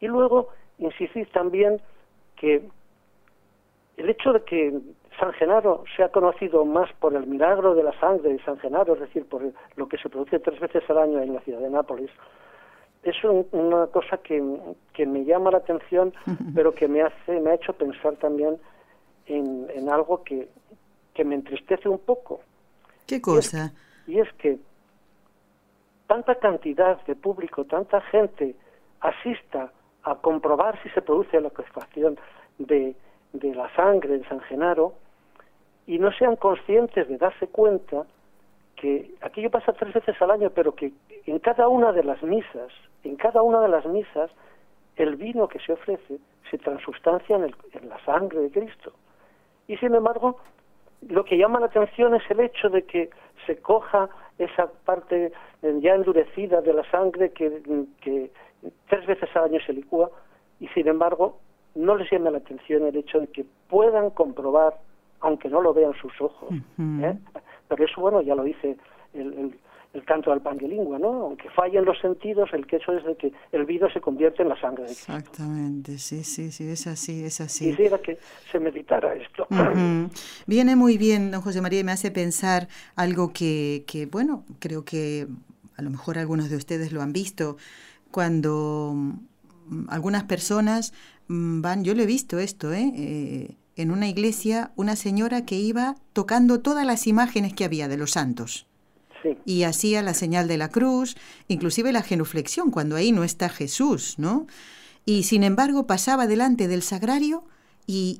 [0.00, 0.48] Y luego
[0.78, 1.80] insistir también
[2.36, 2.62] que
[3.96, 4.80] el hecho de que
[5.18, 9.00] San Genaro sea conocido más por el milagro de la sangre de San Genaro, es
[9.00, 9.42] decir, por
[9.76, 12.10] lo que se produce tres veces al año en la ciudad de Nápoles,
[13.02, 16.12] es una cosa que, me llama la atención,
[16.54, 18.58] pero que me hace, me ha hecho pensar también
[19.26, 20.48] en, algo que,
[21.24, 22.40] me entristece un poco.
[23.06, 23.72] ¿Qué cosa?
[24.06, 24.58] Y es, que
[26.06, 28.54] tanta cantidad de público, tanta gente
[29.00, 29.72] asista
[30.04, 32.18] a comprobar si se produce la coagulación
[32.58, 32.94] de,
[33.32, 34.94] de la sangre de San Genaro
[35.86, 38.04] y no sean conscientes de darse cuenta
[38.82, 40.92] que aquello pasa tres veces al año, pero que
[41.26, 42.72] en cada una de las misas,
[43.04, 44.28] en cada una de las misas,
[44.96, 46.18] el vino que se ofrece
[46.50, 48.92] se transustancia en, en la sangre de Cristo.
[49.68, 50.38] Y sin embargo,
[51.08, 53.10] lo que llama la atención es el hecho de que
[53.46, 57.62] se coja esa parte ya endurecida de la sangre que,
[58.00, 58.32] que
[58.88, 60.10] tres veces al año se licúa
[60.58, 61.38] y sin embargo
[61.76, 64.74] no les llama la atención el hecho de que puedan comprobar,
[65.20, 67.16] aunque no lo vean sus ojos, ¿eh?
[67.76, 68.76] Pero eso, bueno, ya lo dice
[69.14, 69.58] el,
[69.94, 71.08] el, canto del pan de lengua, ¿no?
[71.08, 74.48] Aunque fallen los sentidos, el que hecho es de que el vino se convierte en
[74.48, 75.12] la sangre de Cristo.
[75.12, 77.70] Exactamente, sí, sí, sí, es así, es así.
[77.70, 78.18] Quisiera que
[78.50, 79.46] se meditara esto.
[80.46, 84.84] Viene muy bien, don José María, y me hace pensar algo que, que, bueno, creo
[84.84, 85.26] que
[85.76, 87.56] a lo mejor algunos de ustedes lo han visto,
[88.10, 90.92] cuando mm, algunas personas
[91.28, 92.92] mm, van, yo lo he visto esto, ¿eh?
[92.96, 97.96] eh en una iglesia una señora que iba tocando todas las imágenes que había de
[97.96, 98.66] los santos.
[99.44, 104.16] Y hacía la señal de la cruz, inclusive la genuflexión, cuando ahí no está Jesús,
[104.18, 104.48] ¿no?
[105.04, 107.44] Y sin embargo pasaba delante del sagrario
[107.86, 108.18] y,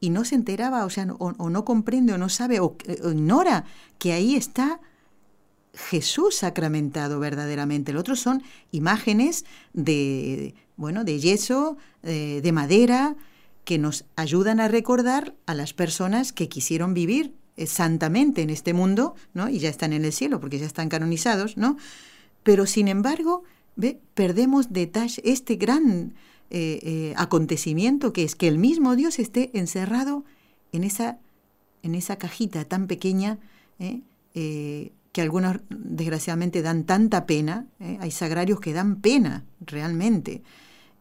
[0.00, 3.64] y, no se enteraba, o sea, o, no comprende o no sabe o, ignora
[3.98, 4.80] que ahí está
[5.74, 7.92] Jesús sacramentado verdaderamente.
[7.92, 13.16] Lo otro son imágenes de, bueno, de yeso, eh, de madera,
[13.64, 18.72] que nos ayudan a recordar a las personas que quisieron vivir eh, santamente en este
[18.72, 19.48] mundo, ¿no?
[19.48, 21.76] Y ya están en el cielo porque ya están canonizados, ¿no?
[22.42, 23.44] Pero sin embargo,
[23.76, 24.00] ¿ve?
[24.14, 26.14] perdemos detalle este gran
[26.50, 30.24] eh, eh, acontecimiento que es que el mismo Dios esté encerrado
[30.72, 31.18] en esa,
[31.82, 33.38] en esa cajita tan pequeña
[34.32, 37.66] que algunos desgraciadamente dan tanta pena,
[37.98, 40.42] hay sagrarios que dan pena realmente,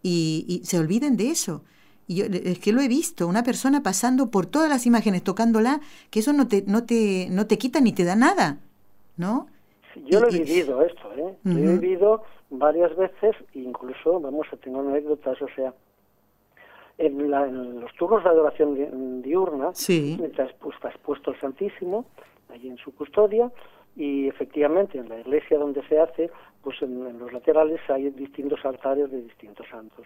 [0.02, 1.64] y, y se olviden de eso.
[2.08, 5.80] Y yo, es que lo he visto, una persona pasando por todas las imágenes, tocándola,
[6.10, 8.58] que eso no te, no te, no te quita ni te da nada,
[9.18, 9.48] ¿no?
[10.06, 11.36] yo lo he vivido esto, ¿eh?
[11.44, 15.74] Lo he vivido varias veces, incluso, vamos, a tener anécdotas, o sea,
[16.98, 17.32] en,
[17.80, 22.06] los turnos de adoración diurna, mientras pues, estás puesto el Santísimo,
[22.50, 23.52] allí en su custodia,
[23.96, 26.30] y efectivamente en la iglesia donde se hace,
[26.64, 30.06] pues en los laterales hay distintos altares de distintos santos.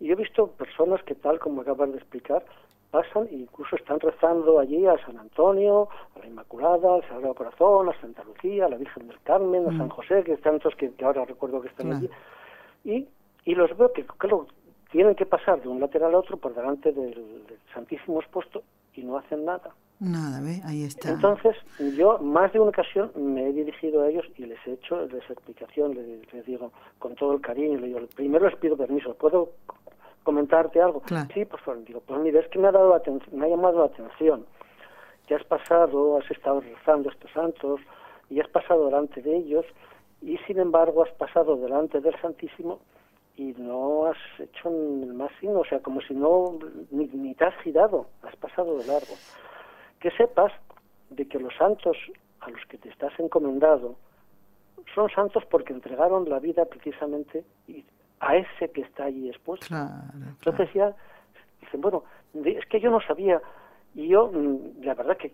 [0.00, 2.44] Y yo he visto personas que, tal como acabas de explicar,
[2.90, 7.88] pasan e incluso están rezando allí a San Antonio, a la Inmaculada, al Sagrado Corazón,
[7.88, 9.90] a Santa Lucía, a la Virgen del Carmen, a San mm.
[9.90, 12.10] José, que tantos que, que ahora recuerdo que están allí.
[12.84, 13.08] Y,
[13.44, 14.46] y los veo que, claro,
[14.90, 18.62] tienen que pasar de un lateral a otro por delante del, Santísimo expuesto
[18.94, 19.74] y no hacen nada.
[20.00, 20.62] Nada, ¿ve?
[20.64, 21.10] Ahí está.
[21.10, 21.54] Entonces,
[21.94, 25.32] yo más de una ocasión me he dirigido a ellos y les he hecho esa
[25.32, 29.50] explicación, les, digo con todo el cariño, les digo, primero les pido permiso, ¿puedo
[30.26, 31.02] comentarte algo?
[31.32, 33.86] Sí, por favor, digo, pues mira, es que me ha, dado me ha llamado la
[33.86, 34.44] atención.
[35.28, 37.80] Que has pasado, has estado rezando estos santos
[38.28, 39.64] y has pasado delante de ellos
[40.20, 42.80] y sin embargo has pasado delante del Santísimo
[43.36, 46.58] y no has hecho el más signo, o sea, como si no,
[46.90, 49.14] ni, ni te has girado, has pasado de largo.
[50.00, 50.52] Que sepas
[51.10, 51.96] de que los santos
[52.40, 53.94] a los que te estás encomendado
[54.92, 57.44] son santos porque entregaron la vida precisamente
[58.20, 59.74] a ese que está allí expuesto.
[60.28, 60.94] Entonces ya
[61.60, 62.04] dicen, bueno,
[62.44, 63.40] es que yo no sabía
[63.94, 65.32] y yo mm, la verdad que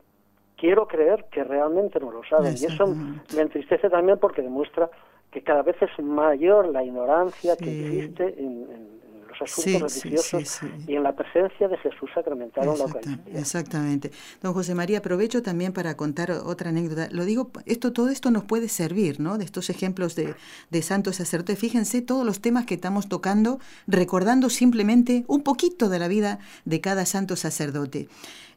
[0.57, 2.55] quiero creer que realmente no lo saben.
[2.57, 4.91] Y eso me entristece también porque demuestra
[5.31, 9.02] que cada vez es mayor la ignorancia que existe en
[9.41, 13.39] asuntos religiosos y en la presencia de Jesús sacramentado en la Eucaristía.
[13.39, 14.11] Exactamente.
[14.43, 17.09] Don José María, aprovecho también para contar otra anécdota.
[17.11, 19.39] Lo digo, esto, todo esto nos puede servir, ¿no?
[19.39, 20.35] De estos ejemplos de,
[20.71, 21.59] de santos sacerdotes.
[21.59, 26.81] Fíjense todos los temas que estamos tocando, recordando simplemente un poquito de la vida de
[26.81, 28.09] cada santo sacerdote.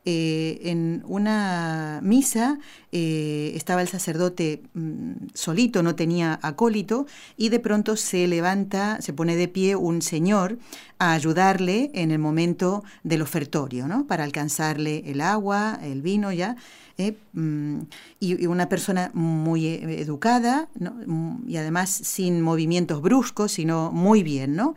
[0.08, 2.60] Eh, en una misa
[2.91, 9.13] eh, estaba el sacerdote mm, solito, no tenía acólito, y de pronto se levanta, se
[9.13, 10.60] pone de pie un señor
[11.00, 14.06] a ayudarle en el momento del ofertorio, ¿no?
[14.06, 16.56] Para alcanzarle el agua, el vino ya.
[17.00, 17.18] ¿eh?
[17.34, 17.80] Mm,
[18.20, 24.76] y, una persona muy educada mm, y además sin movimientos bruscos, sino muy bien, ¿no?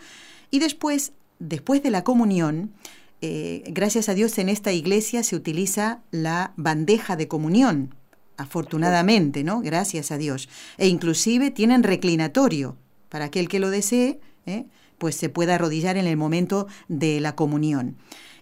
[0.51, 2.71] Y después, después de la comunión,
[3.21, 7.95] eh, gracias a Dios en esta iglesia se utiliza la bandeja de comunión,
[8.37, 9.61] afortunadamente, ¿no?
[9.61, 10.49] Gracias a Dios.
[10.77, 12.77] E inclusive tienen reclinatorio
[13.09, 14.67] para aquel que lo desee, ¿eh?
[14.99, 17.97] pues se pueda arrodillar en el momento de la comunión.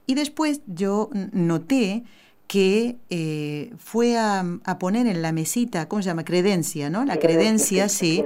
[0.06, 2.04] Y después yo noté
[2.46, 4.44] que eh, fue a,
[4.78, 6.24] poner en la mesita, ¿cómo se llama?
[6.24, 7.04] Credencia, ¿no?
[7.04, 8.22] La credencia, sí.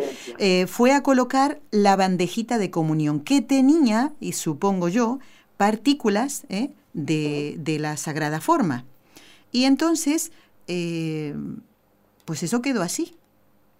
[0.66, 5.20] fue a colocar la bandejita de comunión que tenía, y supongo yo,
[5.60, 6.70] partículas ¿eh?
[6.94, 8.86] de, la sagrada forma.
[9.52, 10.32] Y entonces,
[10.68, 11.34] eh,
[12.24, 13.14] pues eso quedó así.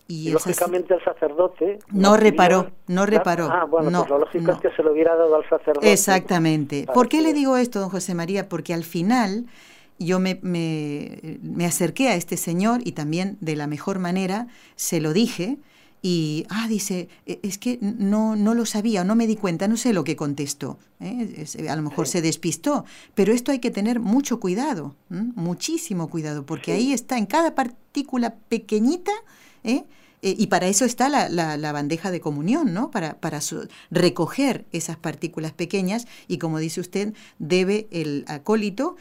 [0.07, 1.79] Y, lógicamente el sacerdote...
[1.89, 3.49] No, reparó, no reparó.
[3.51, 5.91] Ah, bueno, pues lo lógico es que se lo hubiera dado al sacerdote.
[5.91, 6.85] Exactamente.
[6.93, 8.47] ¿Por qué le digo esto, don José María?
[8.51, 9.47] Porque al final
[9.99, 15.01] yo me, me, me, acerqué a este señor y también de la mejor manera se
[15.01, 15.57] lo dije
[16.03, 19.77] y, ah, dice, e, es que no, no lo sabía, no me di cuenta, no
[19.77, 20.79] sé lo que contestó.
[21.01, 21.47] ¿eh?
[21.69, 22.85] A lo mejor se despistó,
[23.15, 28.35] pero esto hay que tener mucho cuidado, muchísimo cuidado, porque ahí está, en cada partícula
[28.49, 29.13] pequeñita,
[29.65, 29.85] ¿eh?
[30.23, 32.91] Eh, y para eso está la, la, bandeja de comunión, ¿no?
[32.91, 33.41] Para, para
[33.91, 38.97] recoger esas partículas pequeñas y como dice usted, debe el acólito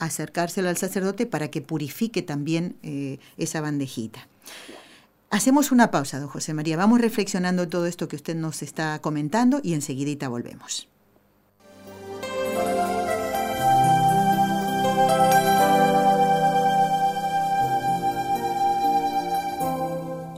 [0.00, 2.74] acercárselo al sacerdote para que purifique también
[3.36, 4.26] esa bandejita.
[5.32, 6.76] Hacemos una pausa, don José María.
[6.76, 10.88] Vamos reflexionando todo esto que usted nos está comentando y enseguidita volvemos.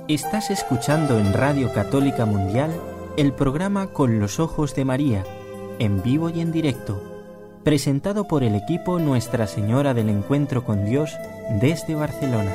[0.07, 2.71] Estás escuchando en Radio Católica Mundial
[3.17, 5.25] el programa Con los Ojos de María,
[5.81, 7.03] en vivo y en directo,
[7.65, 11.11] presentado por el equipo Nuestra Señora del Encuentro con Dios
[11.61, 12.55] desde Barcelona.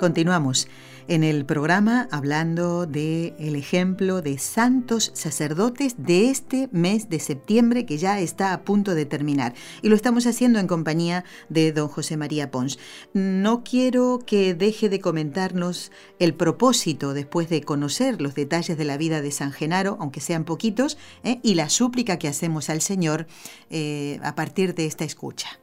[0.00, 0.66] Continuamos
[1.08, 7.84] en el programa hablando del el ejemplo de santos sacerdotes de este mes de septiembre
[7.84, 9.52] que ya está a punto de terminar.
[9.82, 12.78] Y lo estamos haciendo en compañía de don José María Pons.
[13.12, 18.96] No quiero que deje de comentarnos el propósito después de conocer los detalles de la
[18.96, 21.40] vida de San Genaro, aunque sean poquitos, ¿eh?
[21.42, 23.26] y la súplica que hacemos al Señor
[23.68, 25.60] eh, a partir de esta escucha.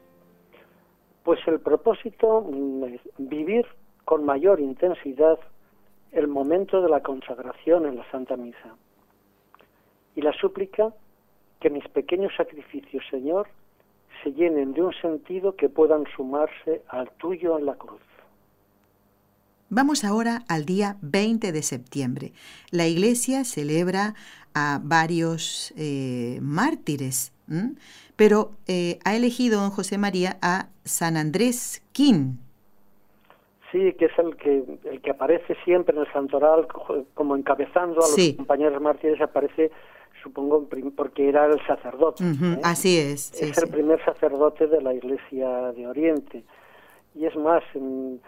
[1.24, 2.48] Pues el propósito
[2.86, 3.66] es vivir
[4.08, 5.38] con mayor intensidad
[6.14, 8.78] el momento de la consagración en la Santa Misa.
[10.16, 10.94] Y la súplica
[11.60, 13.50] que mis pequeños sacrificios, Señor,
[14.24, 18.00] se llenen de un sentido que puedan sumarse al tuyo en la cruz.
[19.68, 22.32] Vamos ahora al día 20 de septiembre.
[22.72, 24.16] La iglesia celebra
[24.54, 27.34] a varios eh, mártires,
[28.16, 32.47] pero eh, ha elegido don José María a San Andrés Quín.
[33.72, 36.68] Sí, que es el que, el que aparece siempre en el santoral
[37.14, 39.72] como encabezando a los compañeros mártires, aparece
[40.24, 42.24] supongo, porque era el sacerdote.
[42.24, 42.60] ¿eh?
[42.64, 43.34] Así es.
[43.42, 46.44] es el primer sacerdote de la Iglesia de Oriente.
[47.16, 48.22] Y es más, en,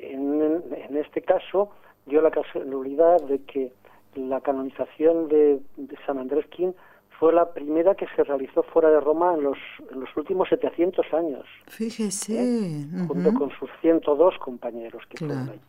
[0.00, 1.70] en, este caso
[2.06, 3.72] dio la casualidad de que
[4.14, 5.60] la canonización de,
[6.06, 6.74] San Andrés Quín
[7.20, 9.58] fue la primera que se realizó fuera de Roma en los,
[9.92, 11.44] en los últimos 700 años.
[11.66, 12.32] Fíjese.
[12.32, 12.86] ¿Eh?
[13.06, 15.60] Junto con sus 102 compañeros que fueron ahí.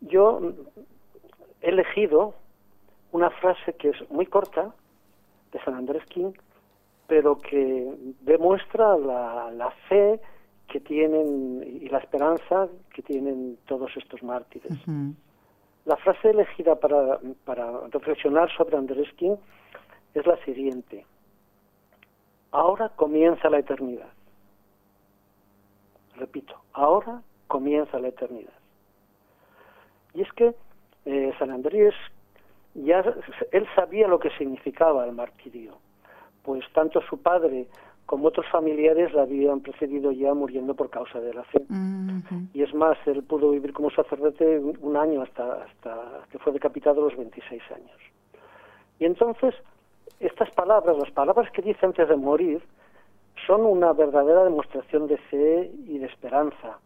[0.00, 0.52] Yo
[1.62, 2.34] he elegido
[3.12, 4.74] una frase que es muy corta
[5.52, 6.32] de San Andrés King,
[7.06, 7.88] pero que
[8.22, 10.20] demuestra la, la fe
[10.66, 14.76] que tienen y la esperanza que tienen todos estos mártires.
[15.84, 19.36] La frase elegida para, para reflexionar sobre Andrés King
[20.14, 21.04] es la siguiente.
[22.50, 24.08] Ahora comienza la eternidad.
[26.16, 28.52] Repito, ahora comienza la eternidad.
[30.14, 30.54] Y es que
[31.04, 31.94] eh, San Andrés
[32.74, 33.04] ya
[33.52, 35.78] él sabía lo que significaba el martirio,
[36.42, 37.66] pues tanto su padre
[38.06, 41.64] como otros familiares la habían precedido ya muriendo por causa de la fe.
[42.52, 47.00] Y es más, él pudo vivir como sacerdote un año hasta, hasta que fue decapitado
[47.00, 47.96] a los 26 años.
[48.98, 49.54] Y entonces,
[50.20, 52.62] estas palabras, las palabras que dice antes de morir,
[53.46, 56.78] son una verdadera demostración de fe y de esperanza.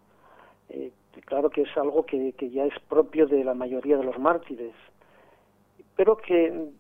[0.71, 0.93] Eh,
[1.25, 4.75] claro que es algo que, que ya es propio de la mayoría de los mártires
[5.99, 6.71] pero que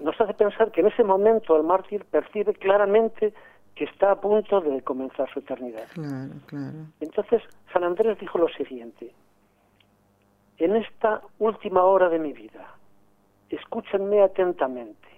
[0.00, 3.32] nos hace pensar que en ese momento el mártir percibe claramente
[3.76, 5.86] que está a punto de comenzar su eternidad.
[7.00, 7.42] Entonces,
[7.72, 9.12] San Andrés dijo lo siguiente,
[10.58, 12.74] en esta última hora de mi vida,
[13.50, 15.08] escúchenme atentamente.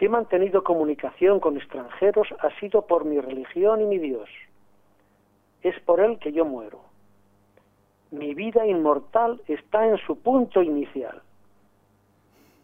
[0.00, 4.28] Si he mantenido comunicación con extranjeros, ha sido por mi religión y mi Dios.
[5.62, 6.80] Es por él que yo muero.
[8.10, 11.22] Mi vida inmortal está en su punto inicial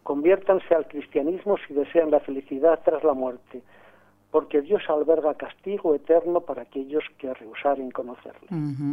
[0.07, 3.61] conviértanse al cristianismo si desean la felicidad tras la muerte,
[4.31, 8.47] porque Dios alberga castigo eterno para aquellos que rehusaren conocerle.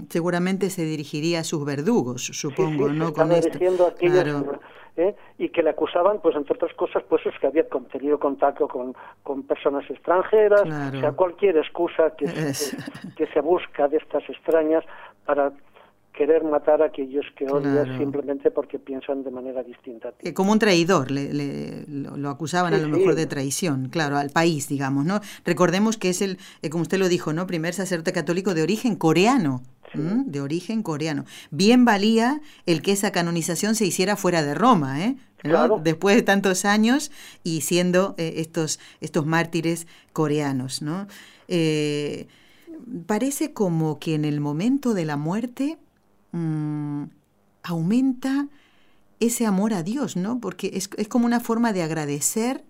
[0.08, 3.12] Seguramente se dirigiría a sus verdugos, supongo, ¿no?
[3.12, 3.58] Con esto.
[3.58, 4.58] A aquellos,
[4.96, 5.14] ¿eh?
[5.38, 8.94] y que le acusaban, pues entre otras cosas, pues es que había tenido contacto con,
[9.22, 12.26] con personas extranjeras, o sea, cualquier excusa que,
[13.16, 14.84] que se busca de estas extrañas
[15.24, 15.52] para
[16.16, 20.14] querer matar a aquellos que odian simplemente porque piensan de manera distinta.
[20.32, 25.04] como un traidor, le, lo, acusaban a lo mejor de traición, claro, al país, digamos,
[25.04, 25.20] ¿no?
[25.44, 27.46] Recordemos que es el, eh, como usted lo dijo, ¿no?
[27.46, 29.62] Primer sacerdote católico de origen coreano.
[29.96, 31.24] De origen coreano.
[31.52, 35.16] Bien valía el que esa canonización se hiciera fuera de Roma, ¿eh?
[35.82, 37.12] Después de tantos años
[37.44, 41.06] y siendo eh, estos, estos mártires coreanos, ¿no?
[41.46, 42.26] Eh,
[43.06, 45.78] parece como que en el momento de la muerte
[46.34, 47.04] Mm,
[47.62, 48.48] aumenta
[49.20, 50.40] ese amor a Dios, ¿no?
[50.40, 52.64] Porque es, como una forma de agradecer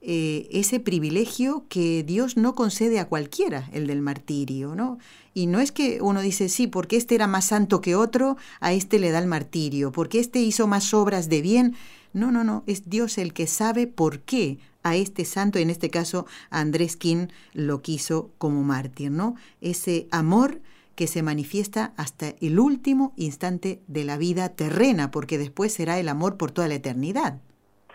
[0.00, 4.98] eh, ese privilegio que Dios no concede a cualquiera, el del martirio, ¿no?
[5.32, 8.72] Y no es que uno dice, sí, porque este era más santo que otro, a
[8.72, 11.76] este le da el martirio, porque este hizo más obras de bien.
[12.12, 15.88] No, no, no, es Dios el que sabe por qué a este santo, en este
[15.88, 19.36] caso a Andrés King, lo quiso como mártir, ¿no?
[19.60, 20.60] Ese amor
[20.98, 26.08] que se manifiesta hasta el último instante de la vida terrena, porque después será el
[26.08, 27.34] amor por toda la eternidad.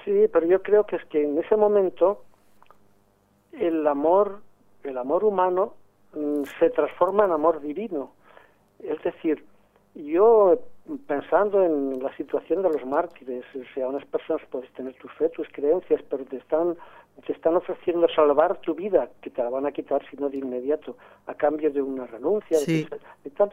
[0.06, 2.24] Sí, pero yo creo que es que en ese momento
[3.51, 4.39] el amor,
[4.86, 5.74] el amor humano
[6.14, 8.14] mm, se transforma en amor divino.
[8.80, 9.43] Es decir,
[9.95, 10.58] yo
[11.06, 15.28] pensando en la situación de los mártires, o sea, unas personas puedes tener tu fe,
[15.28, 16.78] tus creencias, pero te están
[17.26, 20.38] te están ofreciendo salvar tu vida, que te la van a quitar si no de
[20.38, 20.97] inmediato,
[21.28, 23.51] a cambio de una renuncia y tal.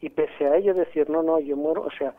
[0.00, 2.14] Y pese a ello decir, no, no, yo muero, o sea,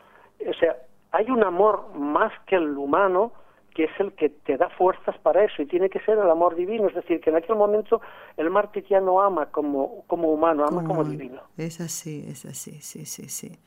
[0.46, 0.76] o sea,
[1.12, 3.32] hay un amor más que el humano
[3.74, 6.54] que es el que te da fuerzas para eso y tiene que ser el amor
[6.54, 8.00] divino, es decir, que en aquel momento
[8.36, 11.42] el mártir ya no ama como, como humano, ama como divino.
[11.56, 13.58] Es así, es así, sí, sí, sí.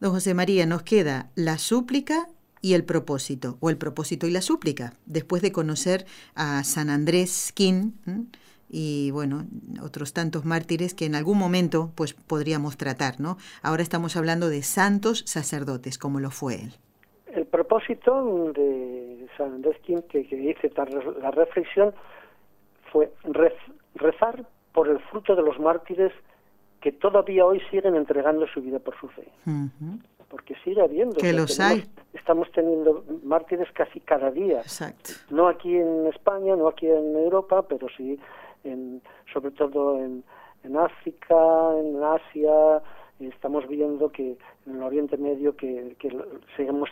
[0.00, 2.28] Don José María, nos queda la súplica
[2.64, 7.52] y el propósito, o el propósito y la súplica, después de conocer a San Andrés
[7.52, 7.92] King
[8.70, 9.44] y bueno,
[9.82, 13.36] otros tantos mártires que en algún momento pues podríamos tratar, ¿no?
[13.62, 16.72] Ahora estamos hablando de santos sacerdotes, como lo fue él.
[17.26, 20.72] El propósito de San Deskin, que, que dice
[21.20, 21.92] la reflexión,
[22.90, 23.12] fue
[23.94, 26.12] rezar por el fruto de los mártires
[26.80, 29.28] que todavía hoy siguen entregando su vida por su fe.
[30.30, 31.16] Porque sigue habiendo.
[31.16, 31.84] Que los hay.
[32.14, 34.60] Estamos teniendo mártires casi cada día.
[34.60, 35.10] Exacto.
[35.30, 38.18] No aquí en España, no aquí en Europa, pero sí,
[38.62, 39.02] en,
[39.32, 40.24] sobre todo en,
[40.62, 41.36] en África,
[41.78, 42.82] en Asia.
[43.20, 46.16] Estamos viendo que en el Oriente Medio que, que
[46.56, 46.88] seguimos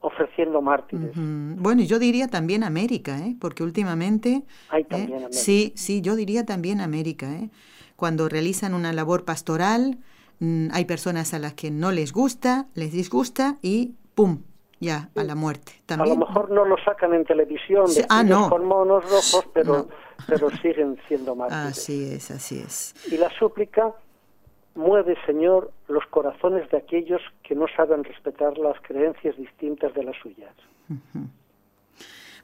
[0.00, 1.12] ofreciendo mártires.
[1.14, 3.36] Bueno, y yo diría también América, ¿eh?
[3.40, 4.44] porque últimamente...
[4.68, 5.16] Hay también ¿eh?
[5.16, 5.38] América.
[5.38, 7.32] Sí, sí, yo diría también América.
[7.34, 7.50] ¿eh?
[7.96, 9.98] Cuando realizan una labor pastoral,
[10.38, 14.42] mm, hay personas a las que no les gusta, les disgusta y ¡pum!
[14.80, 15.72] Ya, a la muerte.
[15.86, 16.16] ¿También?
[16.16, 18.50] A lo mejor no lo sacan en televisión ah, no.
[18.50, 19.88] con monos rojos, pero,
[20.26, 21.78] pero siguen siendo mártires.
[21.78, 22.94] Así es, así es.
[23.10, 23.94] Y la súplica
[24.74, 30.16] Mueve, Señor, los corazones de aquellos que no saben respetar las creencias distintas de las
[30.18, 30.54] suyas.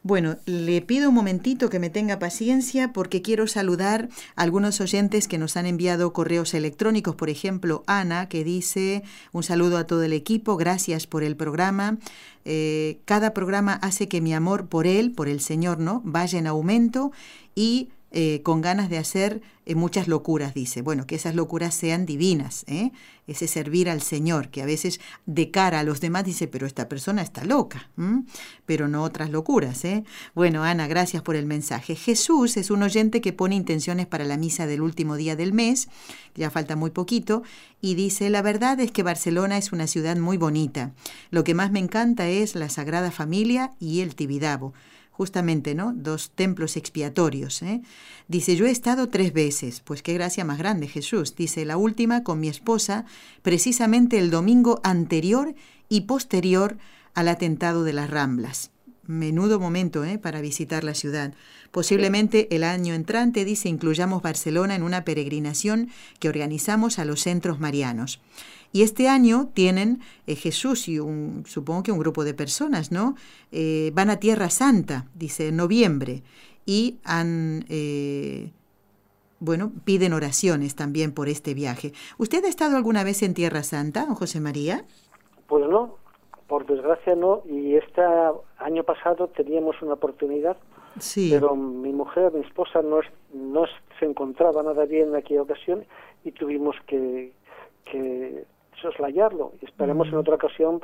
[0.04, 5.28] Bueno, le pido un momentito que me tenga paciencia porque quiero saludar a algunos oyentes
[5.28, 7.14] que nos han enviado correos electrónicos.
[7.14, 11.98] Por ejemplo, Ana, que dice un saludo a todo el equipo, gracias por el programa.
[12.44, 16.02] Eh, cada programa hace que mi amor por él, por el Señor, ¿no?
[16.04, 17.12] Vaya en aumento
[17.54, 20.82] y eh, con ganas de hacer eh, muchas locuras, dice.
[20.82, 22.90] Bueno, que esas locuras sean divinas, ¿eh?
[23.28, 26.88] ese servir al Señor, que a veces de cara a los demás dice, pero esta
[26.88, 27.88] persona está loca,
[28.66, 29.84] pero no otras locuras.
[29.84, 30.02] ¿eh?
[30.34, 31.94] Bueno, Ana, gracias por el mensaje.
[31.94, 35.88] Jesús es un oyente que pone intenciones para la misa del último día del mes,
[36.34, 37.44] ya falta muy poquito,
[37.80, 40.92] y dice, la verdad es que Barcelona es una ciudad muy bonita.
[41.30, 44.74] Lo que más me encanta es la Sagrada Familia y el Tibidabo
[45.12, 45.92] justamente, ¿no?
[45.94, 47.62] Dos templos expiatorios.
[47.62, 47.82] ¿eh?
[48.26, 51.36] Dice, yo he estado tres veces, pues qué gracia más grande Jesús.
[51.36, 53.04] Dice, la última con mi esposa,
[53.42, 55.54] precisamente el domingo anterior
[55.88, 56.78] y posterior
[57.14, 58.71] al atentado de las Ramblas.
[59.06, 60.18] Menudo momento ¿eh?
[60.18, 61.34] para visitar la ciudad.
[61.70, 65.90] Posiblemente el año entrante, dice, incluyamos Barcelona en una peregrinación
[66.20, 68.20] que organizamos a los centros marianos.
[68.72, 73.16] Y este año tienen eh, Jesús y un, supongo que un grupo de personas, ¿no?
[73.50, 76.22] Eh, van a Tierra Santa, dice, en noviembre,
[76.64, 77.66] y han,
[79.40, 81.92] bueno, piden oraciones también por este viaje.
[82.18, 84.84] ¿Usted ha estado alguna vez en Tierra Santa, don José María?
[85.48, 85.98] Pues no,
[86.52, 88.02] por desgracia no, y este
[88.58, 90.58] año pasado teníamos una oportunidad,
[90.98, 91.30] sí.
[91.32, 92.98] pero mi mujer, mi esposa, no,
[93.32, 93.64] no
[93.98, 95.86] se encontraba nada bien en aquella ocasión
[96.24, 97.32] y tuvimos que,
[97.86, 98.44] que
[98.82, 100.82] soslayarlo y esperemos en otra ocasión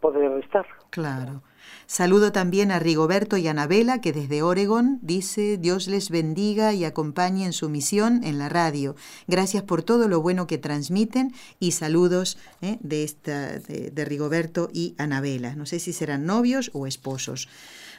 [0.00, 0.66] poder estar.
[0.90, 1.42] Claro.
[1.86, 7.44] Saludo también a Rigoberto y Anabela, que desde Oregon dice Dios les bendiga y acompañe
[7.44, 8.96] en su misión en la radio.
[9.26, 12.78] Gracias por todo lo bueno que transmiten y saludos ¿eh?
[12.80, 15.54] de, esta, de Rigoberto y Anabela.
[15.56, 17.48] No sé si serán novios o esposos.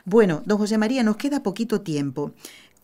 [0.07, 2.34] Bueno, don José María, nos queda poquito tiempo.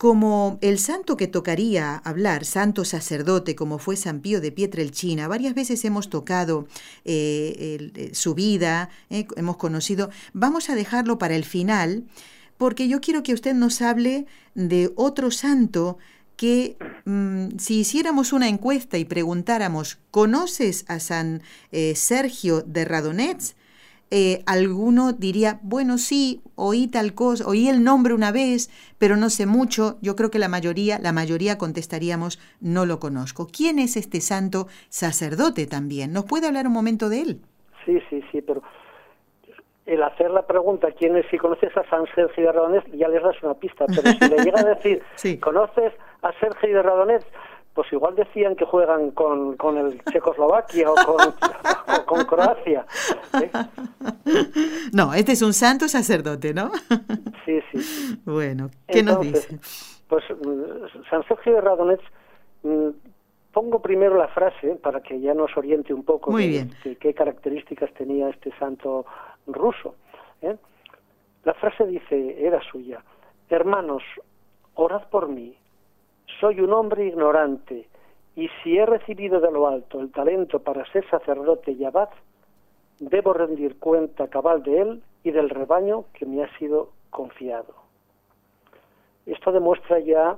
[0.02, 5.54] Como el santo que tocaría hablar, santo sacerdote, como fue San Pío de Pietrelchina, varias
[5.54, 6.66] veces hemos tocado
[7.04, 12.02] eh, eh, su vida, eh, hemos conocido, vamos a dejarlo para el final,
[12.58, 14.26] porque yo quiero que usted nos hable
[14.56, 15.98] de otro santo
[16.34, 21.42] que mm, si hiciéramos una encuesta y preguntáramos, ¿conoces a San
[21.94, 23.54] Sergio de Radonets?
[24.14, 29.30] Eh, alguno diría, bueno, sí, oí tal cosa, oí el nombre una vez, pero no
[29.30, 29.96] sé mucho.
[30.02, 33.46] Yo creo que la mayoría, la mayoría contestaríamos, no lo conozco.
[33.50, 36.12] ¿Quién es este santo sacerdote también?
[36.12, 37.40] ¿Nos puede hablar un momento de él?
[37.86, 38.62] Sí, sí, sí, pero
[39.86, 41.24] el hacer la pregunta, ¿quién es?
[41.30, 44.44] Si conoces a San Sergio de Radonés, ya les das una pista, pero si le
[44.44, 45.02] llega a decir,
[45.40, 47.24] ¿conoces a Sergio de Radonés?
[47.74, 50.94] Pues igual decían que juegan con, con el Checoslovaquia o
[52.06, 52.84] con, Croacia.
[53.40, 53.50] ¿eh?
[54.92, 56.70] No, este es un santo sacerdote, ¿no?
[57.44, 58.20] Sí, sí.
[58.24, 59.58] Bueno, ¿qué nos dice?
[60.08, 62.04] Pues mm, San Sergio de Radonets,
[62.62, 62.88] mm,
[63.52, 66.70] pongo primero la frase para que ya nos oriente un poco Muy bien.
[67.00, 69.06] qué características tenía este santo
[69.46, 69.94] ruso.
[70.42, 70.56] ¿eh?
[71.44, 73.02] La frase dice, era suya,
[73.48, 74.02] hermanos,
[74.74, 75.56] orad por mí,
[76.40, 77.88] soy un hombre ignorante,
[78.34, 82.08] y si he recibido de lo alto el talento para ser sacerdote y abad,
[82.98, 87.74] debo rendir cuenta cabal de él y del rebaño que me ha sido confiado.
[89.26, 90.36] Esto demuestra ya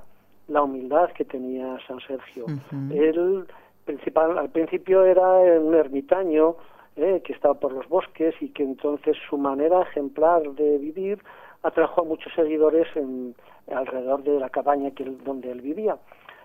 [0.48, 2.46] la humildad que tenía San Sergio.
[2.90, 3.46] Él
[3.84, 6.56] principal, al principio era un ermitaño
[6.96, 11.22] eh, que estaba por los bosques y que entonces su manera ejemplar de vivir
[11.62, 13.34] atrajo a muchos seguidores en,
[13.72, 15.96] alrededor de la cabaña que donde él vivía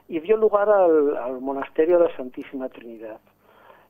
[0.07, 3.19] y dio lugar al, monasterio de la Santísima Trinidad.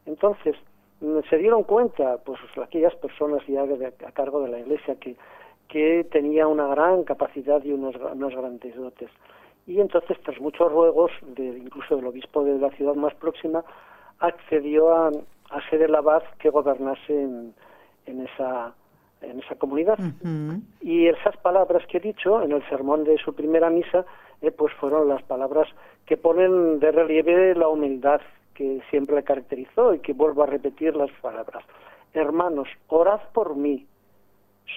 [0.05, 0.55] Entonces,
[0.99, 5.15] mm, se dieron cuenta, pues aquellas personas ya a cargo de la iglesia que,
[5.67, 9.09] que tenía una gran capacidad y unos, grandes dotes.
[9.65, 13.63] Y entonces, tras muchos ruegos, de, incluso del obispo de la ciudad más próxima,
[14.19, 15.11] accedió a,
[15.51, 17.53] a ser el abad que gobernase en,
[18.07, 18.73] en esa
[19.21, 19.99] en esa comunidad.
[20.81, 24.05] Y esas palabras que he dicho en el sermón de su primera misa,
[24.41, 25.67] eh, pues fueron las palabras
[26.05, 28.21] que ponen de relieve la humildad
[28.53, 31.63] que siempre le caracterizó y que vuelvo a repetir las palabras.
[32.13, 33.85] Hermanos, orad por mí.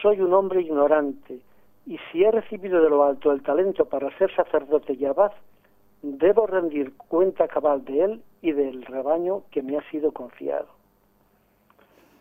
[0.01, 1.41] Soy un hombre ignorante
[1.87, 5.33] y si he recibido de lo alto el talento para ser sacerdote y abad,
[6.03, 10.69] debo rendir cuenta cabal de él y del rebaño que me ha sido confiado.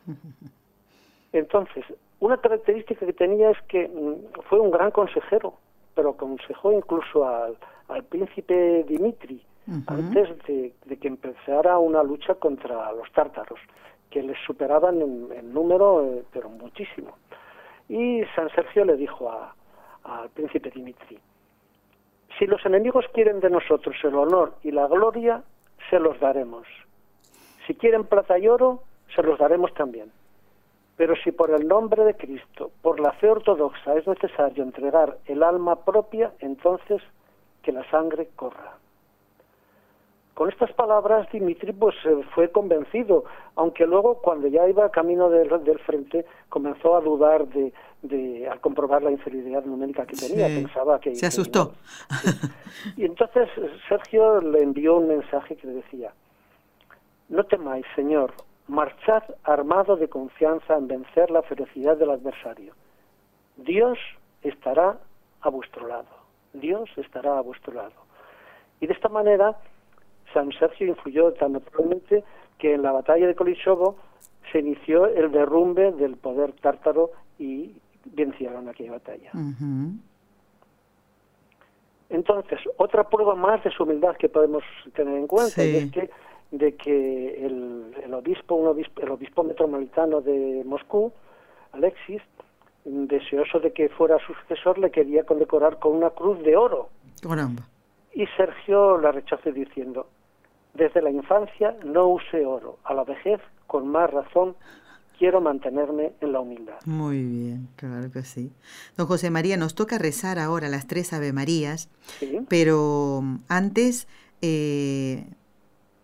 [1.34, 1.86] Entonces,
[2.22, 5.56] una característica que tenía es que mm, fue un gran consejero,
[5.96, 7.58] pero aconsejó incluso al,
[8.10, 9.44] príncipe Dimitri
[9.88, 13.60] antes de, que empezara una lucha contra los tártaros,
[14.10, 17.18] que les superaban en, número, eh, pero muchísimo.
[17.90, 19.30] Y San Sergio le dijo
[20.04, 21.20] al príncipe Dimitri,
[22.40, 25.44] si los enemigos quieren de nosotros el honor y la gloria,
[25.90, 26.66] se los daremos.
[27.68, 28.84] Si quieren plata y oro,
[29.16, 30.12] se los daremos también.
[30.98, 35.42] Pero si por el nombre de Cristo, por la fe ortodoxa, es necesario entregar el
[35.44, 37.02] alma propia, entonces
[37.62, 38.78] que la sangre corra.
[40.34, 41.96] Con estas palabras Dimitri pues
[42.34, 43.26] fue convencido,
[43.56, 49.12] aunque luego cuando ya iba camino del, frente comenzó a dudar de, al comprobar la
[49.12, 51.74] inferioridad numérica que tenía, pensaba que se asustó.
[52.98, 53.50] Y entonces
[53.88, 56.12] Sergio le envió un mensaje que le decía:
[57.30, 58.34] No temáis, Señor,
[58.72, 62.74] marchad armado de confianza en vencer la ferocidad del adversario.
[63.58, 64.00] Dios
[64.44, 64.98] estará
[65.42, 66.08] a vuestro lado.
[66.54, 67.92] Dios estará a vuestro lado.
[68.80, 69.58] Y de esta manera,
[70.34, 72.24] San Sergio influyó tan notablemente
[72.60, 73.98] que en la batalla de Kolishovo
[74.54, 79.32] se inició el derrumbe del poder tártaro y vencieron aquella batalla.
[82.10, 84.64] Entonces, otra prueba más de su humildad que podemos
[84.96, 86.10] tener en cuenta es que
[86.52, 91.12] de que el, obispo, un obispo, el obispo metropolitano de Moscú,
[91.72, 92.22] Alexis,
[92.84, 96.90] deseoso de que fuera su sucesor, le quería condecorar con una cruz de oro.
[98.14, 100.08] Y Sergio la rechazó diciendo,
[100.74, 104.56] desde la infancia no use oro, a la vejez, con más razón,
[105.18, 106.80] quiero mantenerme en la humildad.
[106.86, 108.52] Muy bien, claro que sí.
[108.98, 111.90] Don José María, nos toca rezar ahora las tres Ave Marías,
[112.50, 114.08] pero antes
[114.42, 115.26] eh,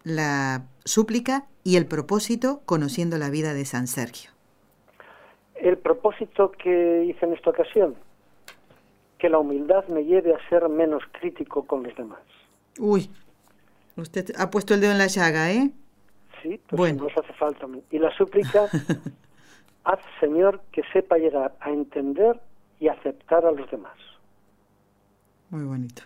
[0.07, 4.31] la súplica y el propósito conociendo la vida de San Sergio.
[5.55, 7.95] El propósito que hice en esta ocasión,
[9.17, 12.19] que la humildad me lleve a ser menos crítico con los demás.
[12.79, 13.09] Uy,
[13.97, 15.71] usted ha puesto el dedo en la llaga, ¿eh?
[16.41, 17.03] Sí, pues bueno.
[17.03, 17.67] nos hace falta.
[17.91, 18.65] Y la súplica,
[19.83, 22.39] haz, Señor, que sepa llegar a entender
[22.79, 23.97] y aceptar a los demás.
[25.49, 26.03] Muy bonito.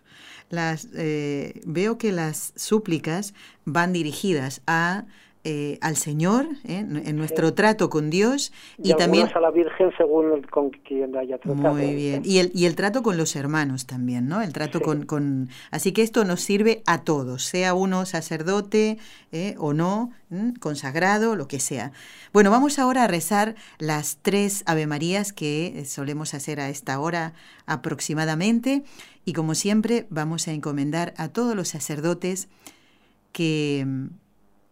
[0.50, 3.34] Las, eh, veo que las súplicas
[3.66, 5.06] van dirigidas a
[5.44, 6.86] eh, al Señor ¿eh?
[6.88, 11.74] en nuestro trato con Dios y, también a la Virgen según con quien haya tratado.
[11.74, 12.22] Muy bien.
[12.24, 14.44] Y el, y el trato con los hermanos también, ¿no?
[14.44, 15.50] El trato con, con...
[15.72, 19.00] Así que esto nos sirve a todos, sea uno sacerdote
[19.58, 20.12] o no,
[20.60, 21.92] consagrado, lo que sea.
[22.34, 27.34] Bueno, vamos ahora a rezar las tres Ave Marías que solemos hacer a esta hora
[27.66, 28.84] aproximadamente
[29.26, 32.48] y como siempre vamos a encomendar a todos los sacerdotes
[33.32, 34.08] que mm,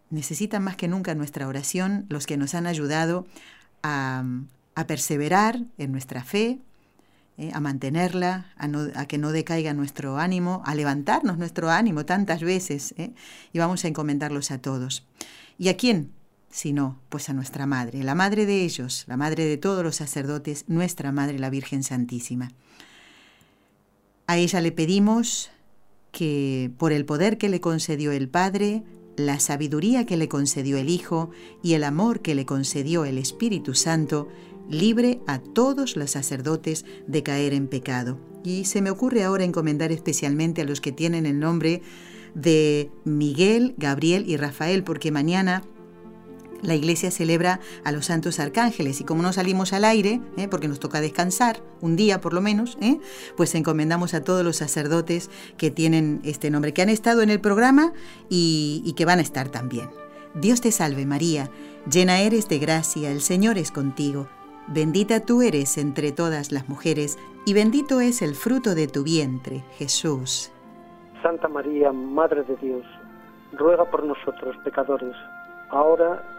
[0.10, 3.26] necesitan más que nunca nuestra oración, los que nos han ayudado
[3.84, 4.24] a,
[4.88, 6.60] perseverar en nuestra fe,
[7.38, 12.93] eh, a mantenerla, a, que no decaiga nuestro ánimo, a levantarnos nuestro ánimo tantas veces,
[12.97, 13.12] eh,
[13.52, 15.06] y vamos a encomendarlos a todos.
[15.58, 16.14] ¿Y a quién?
[16.50, 19.97] Si no, pues a nuestra Madre, la Madre de ellos, la Madre de todos los
[19.97, 22.50] sacerdotes, nuestra Madre, la Virgen Santísima.
[24.30, 25.49] A ella le pedimos
[26.11, 28.84] que por el poder que le concedió el Padre,
[29.17, 31.32] la sabiduría que le concedió el Hijo
[31.63, 34.27] y el amor que le concedió el Espíritu Santo,
[34.69, 38.19] libre a todos los sacerdotes de caer en pecado.
[38.43, 41.82] Y se me ocurre ahora encomendar especialmente a los que tienen el nombre
[42.36, 45.63] de Miguel, Gabriel y Rafael, porque mañana
[46.62, 50.47] la iglesia celebra a los santos arcángeles y como no salimos al aire, ¿eh?
[50.47, 52.99] porque nos toca descansar, un día por lo menos, ¿eh?
[53.38, 57.39] pues encomendamos a todos los sacerdotes que tienen este nombre, que han estado en el
[57.39, 57.93] programa
[58.30, 59.89] y, y que van a estar también.
[60.36, 61.49] Dios te salve María,
[61.91, 64.28] llena eres de gracia, el Señor es contigo,
[64.68, 69.64] bendita tú eres entre todas las mujeres y bendito es el fruto de tu vientre,
[69.78, 70.51] Jesús.
[71.24, 72.86] Santa María, Madre de Dios,
[73.53, 75.16] ruega por nosotros pecadores,
[75.70, 76.39] ahora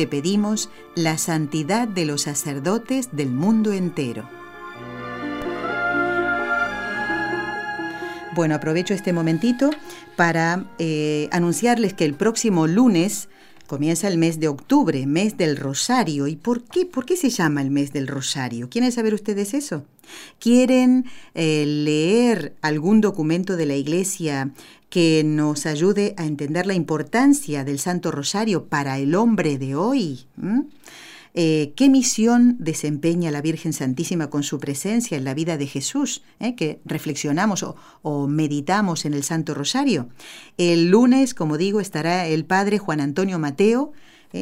[0.00, 4.26] te pedimos la santidad de los sacerdotes del mundo entero.
[8.34, 9.68] Bueno, aprovecho este momentito
[10.16, 13.28] para eh, anunciarles que el próximo lunes
[13.66, 16.28] comienza el mes de octubre, mes del Rosario.
[16.28, 16.86] ¿Y por qué?
[16.86, 18.70] ¿Por qué se llama el mes del Rosario?
[18.70, 19.84] ¿Quieren saber ustedes eso?
[20.38, 24.50] ¿Quieren eh, leer algún documento de la Iglesia
[24.90, 30.26] que nos ayude a entender la importancia del Santo Rosario para el hombre de hoy?
[31.32, 36.22] Eh, ¿Qué misión desempeña la Virgen Santísima con su presencia en la vida de Jesús?
[36.40, 37.64] Eh, que reflexionamos
[38.02, 40.08] o, meditamos en el Santo Rosario.
[40.58, 43.92] El lunes, como digo, estará el Padre Juan Antonio Mateo,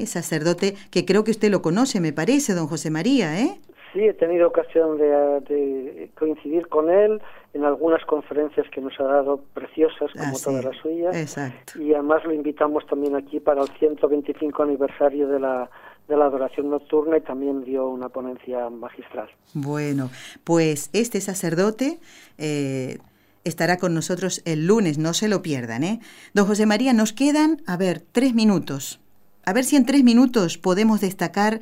[0.06, 3.58] sacerdote que creo que usted lo conoce, me parece, don José María, ¿eh?
[3.92, 7.20] Sí, he tenido ocasión de, coincidir con él
[7.54, 11.16] en algunas conferencias que nos ha dado preciosas, como ah, todas las suyas.
[11.16, 11.80] Exacto.
[11.80, 15.70] Y además lo invitamos también aquí para el 125 aniversario de la,
[16.08, 19.28] de la adoración nocturna y también dio una ponencia magistral.
[19.54, 20.10] Bueno,
[20.44, 21.98] pues este sacerdote
[22.38, 22.98] eh,
[23.44, 25.84] estará con nosotros el lunes, no se lo pierdan.
[25.84, 26.00] ¿eh?
[26.34, 29.00] Don José María, nos quedan, a ver, tres minutos.
[29.44, 31.60] A ver si en tres minutos podemos destacar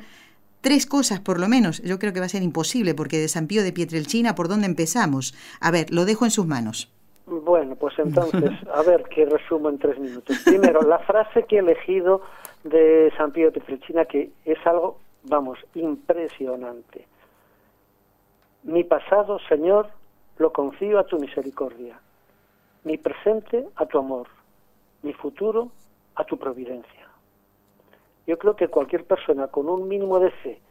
[0.67, 1.81] Tres cosas por lo menos.
[1.81, 4.65] Yo creo que va a ser imposible porque de San Pío de Pietrelchina, ¿por dónde
[4.65, 5.33] empezamos?
[5.61, 6.91] A ver, lo dejo en sus manos.
[7.25, 10.37] Bueno, pues entonces, a ver qué resumo en tres minutos.
[10.43, 12.21] Primero, la frase que he elegido
[12.65, 17.07] de San Pío de Pietrelchina, que es algo, vamos, impresionante.
[18.63, 19.87] Mi pasado, Señor,
[20.37, 21.97] lo confío a tu misericordia.
[22.83, 24.27] Mi presente, a tu amor.
[25.01, 25.71] Mi futuro,
[26.15, 27.06] a tu providencia.
[28.27, 30.61] Yo creo que cualquier persona con un mínimo de fe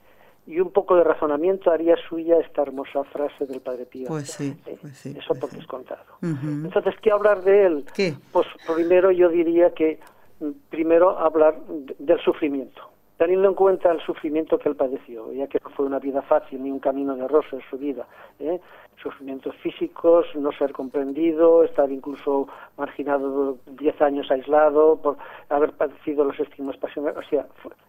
[0.46, 4.06] y un poco de razonamiento haría suya esta hermosa frase del Padre Pío.
[4.06, 6.04] Pues sí, eh, pues sí Eso pues por descontado.
[6.22, 7.84] Entonces, ¿qué hablar de él?
[7.94, 8.14] ¿Qué?
[8.30, 9.98] Pues primero yo diría que
[10.38, 11.58] mm, primero hablar
[11.98, 15.98] del sufrimiento teniendo en cuenta el sufrimiento que él padeció, ya que no fue una
[15.98, 18.06] vida fácil ni un camino de rosa en su vida,
[18.38, 18.60] ¿eh?
[19.02, 25.16] sufrimientos físicos, no ser comprendido, estar incluso marginado 10 años aislado por
[25.48, 27.46] haber padecido los estigmas pasionales, o sea,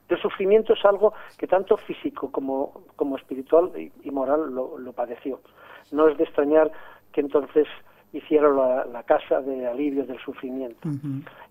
[0.10, 5.42] el sufrimiento es algo que tanto físico como, como espiritual y, moral lo, padeció.
[5.92, 6.72] No es de extrañar
[7.12, 7.68] que entonces
[8.14, 10.90] hiciera la, casa de alivio del sufrimiento.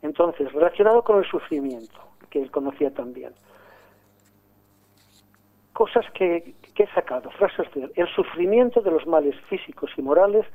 [0.02, 2.00] Entonces, relacionado con el sufrimiento,
[2.30, 3.32] que él conocía también,
[5.76, 10.46] cosas que, he sacado, frases de El sufrimiento de los males físicos y morales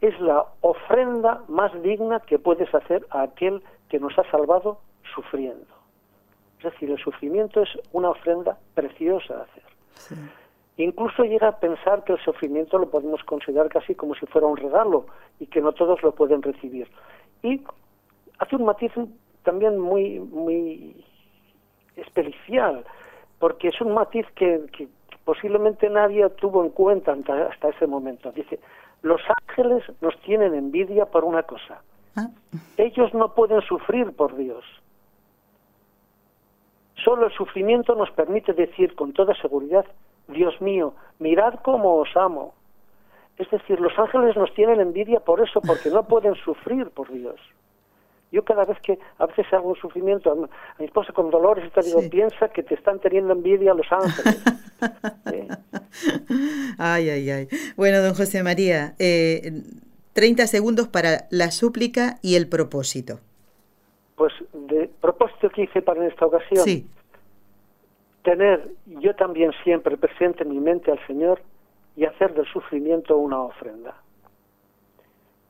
[0.00, 4.80] es la ofrenda más digna que puedes hacer a aquel que nos ha salvado
[5.14, 5.72] sufriendo.
[6.58, 9.62] Es decir, el sufrimiento es una ofrenda preciosa de hacer.
[10.78, 14.56] Incluso llega a pensar que el sufrimiento lo podemos considerar casi como si fuera un
[14.56, 15.06] regalo
[15.38, 16.88] y que no todos lo pueden recibir.
[17.44, 17.62] Y
[18.40, 18.92] hace un matiz
[19.44, 21.04] también muy, muy
[21.94, 22.84] especial
[23.38, 24.66] porque es un matiz que,
[25.24, 27.16] posiblemente nadie tuvo en cuenta
[27.50, 28.30] hasta, ese momento.
[28.32, 28.60] Dice,
[29.02, 31.82] los ángeles nos tienen envidia por una cosa.
[32.16, 32.28] Ah.
[32.76, 34.64] Ellos no pueden sufrir por Dios.
[37.04, 39.84] Solo el sufrimiento nos permite decir con toda seguridad,
[40.28, 42.54] Dios mío, mirad cómo os amo.
[43.38, 47.38] Es decir, los ángeles nos tienen envidia por eso, porque no pueden sufrir por Dios.
[48.36, 50.34] Yo cada vez que a veces hago un sufrimiento, a
[50.78, 54.44] mi esposa con dolores, y te digo, piensa que te están teniendo envidia los ángeles.
[56.78, 57.48] Ay, ay, ay.
[57.78, 59.62] Bueno, don José María, eh,
[60.12, 63.20] 30 segundos para la súplica y el propósito.
[64.16, 66.62] Pues de propósito que hice para esta ocasión.
[66.62, 66.86] Sí.
[68.22, 71.40] Tener yo también siempre presente en mi mente al Señor
[71.96, 73.94] y hacer del sufrimiento una ofrenda.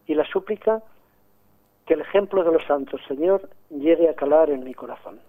[0.06, 0.84] Y la súplica,
[1.86, 5.20] que el ejemplo de los santos, Señor, llegue a calar en mi corazón.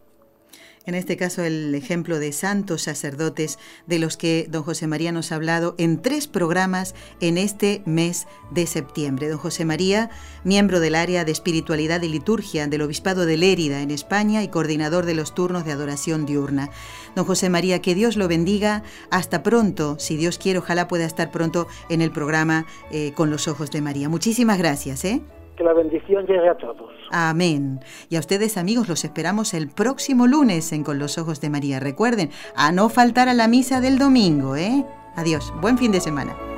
[0.86, 5.34] en este caso el ejemplo de santos sacerdotes de los que don José María nos
[5.34, 9.28] ha hablado en tres programas en este mes de septiembre.
[9.28, 10.10] Don José María,
[10.46, 15.06] miembro del área de espiritualidad y liturgia del Obispado de Lérida en España y coordinador
[15.06, 16.70] de los turnos de adoración diurna.
[17.18, 18.84] Don José María, que Dios lo bendiga.
[19.12, 23.50] Hasta pronto, si Dios quiere, ojalá pueda estar pronto en el programa eh, con los
[23.50, 24.08] ojos de María.
[24.08, 25.04] Muchísimas gracias.
[25.04, 25.22] ¿eh?
[25.58, 26.92] Que la bendición llegue a todos.
[27.12, 27.80] Amén.
[28.10, 31.80] Y a ustedes amigos los esperamos el próximo lunes en Con los Ojos de María.
[31.80, 34.86] Recuerden, a no faltar a la misa del domingo, ¿eh?
[35.16, 35.52] Adiós.
[35.60, 36.57] Buen fin de semana.